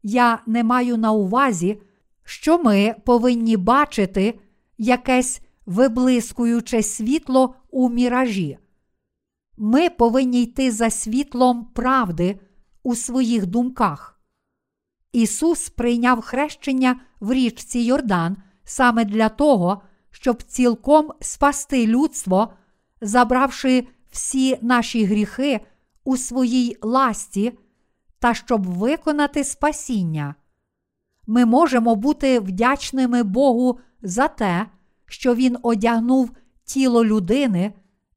я 0.04 0.40
не 0.48 0.64
маю 0.64 0.98
на 0.98 1.12
увазі, 1.12 1.82
що 2.24 2.64
ми 2.64 2.96
повинні 3.06 3.58
бачити 3.58 4.40
якесь 4.78 5.42
виблискуюче 5.66 6.84
світло 6.84 7.56
у 7.70 7.90
міражі. 7.90 8.58
Ми 9.58 9.90
повинні 9.90 10.44
йти 10.44 10.72
за 10.72 10.90
світлом 10.90 11.66
правди 11.74 12.40
у 12.84 12.96
своїх 12.96 13.46
думках. 13.46 14.21
Ісус 15.12 15.70
прийняв 15.70 16.22
хрещення 16.22 17.00
в 17.20 17.34
річці 17.34 17.80
Йордан 17.80 18.38
саме 18.64 19.06
для 19.06 19.30
того, 19.30 19.82
щоб 20.12 20.44
цілком 20.44 21.10
спасти 21.22 21.88
людство, 21.88 22.54
забравши 23.02 23.88
всі 24.12 24.58
наші 24.62 25.06
гріхи 25.06 25.60
у 26.04 26.18
своїй 26.18 26.78
ласті 26.82 27.54
та 28.20 28.34
щоб 28.34 28.68
виконати 28.68 29.44
спасіння. 29.44 30.36
Ми 31.28 31.46
можемо 31.46 31.96
бути 31.96 32.40
вдячними 32.40 33.24
Богу 33.24 33.80
за 34.02 34.28
те, 34.28 34.66
що 35.06 35.36
Він 35.36 35.58
одягнув 35.62 36.32
тіло 36.64 37.06
людини 37.06 37.74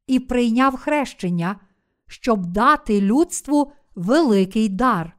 і 0.07 0.21
прийняв 0.21 0.77
хрещення, 0.77 1.57
щоб 2.07 2.47
дати 2.47 3.01
людству 3.01 3.73
великий 3.95 4.69
дар. 4.69 5.17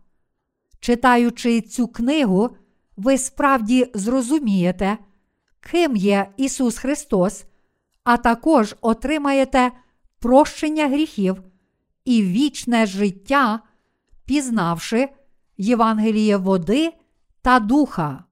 Читаючи 0.86 1.62
цю 1.62 1.88
книгу, 1.88 2.50
ви 2.98 3.18
справді 3.18 3.92
зрозумієте, 3.94 4.98
ким 5.60 5.96
є 5.96 6.30
Ісус 6.38 6.78
Христос, 6.78 7.46
а 8.04 8.18
також 8.18 8.76
отримаєте 8.82 9.72
прощення 10.20 10.88
гріхів 10.88 11.44
і 12.06 12.24
вічне 12.24 12.86
життя, 12.86 13.60
пізнавши 14.26 15.10
Євангеліє 15.58 16.38
води 16.38 16.94
та 17.42 17.60
духа. 17.60 18.24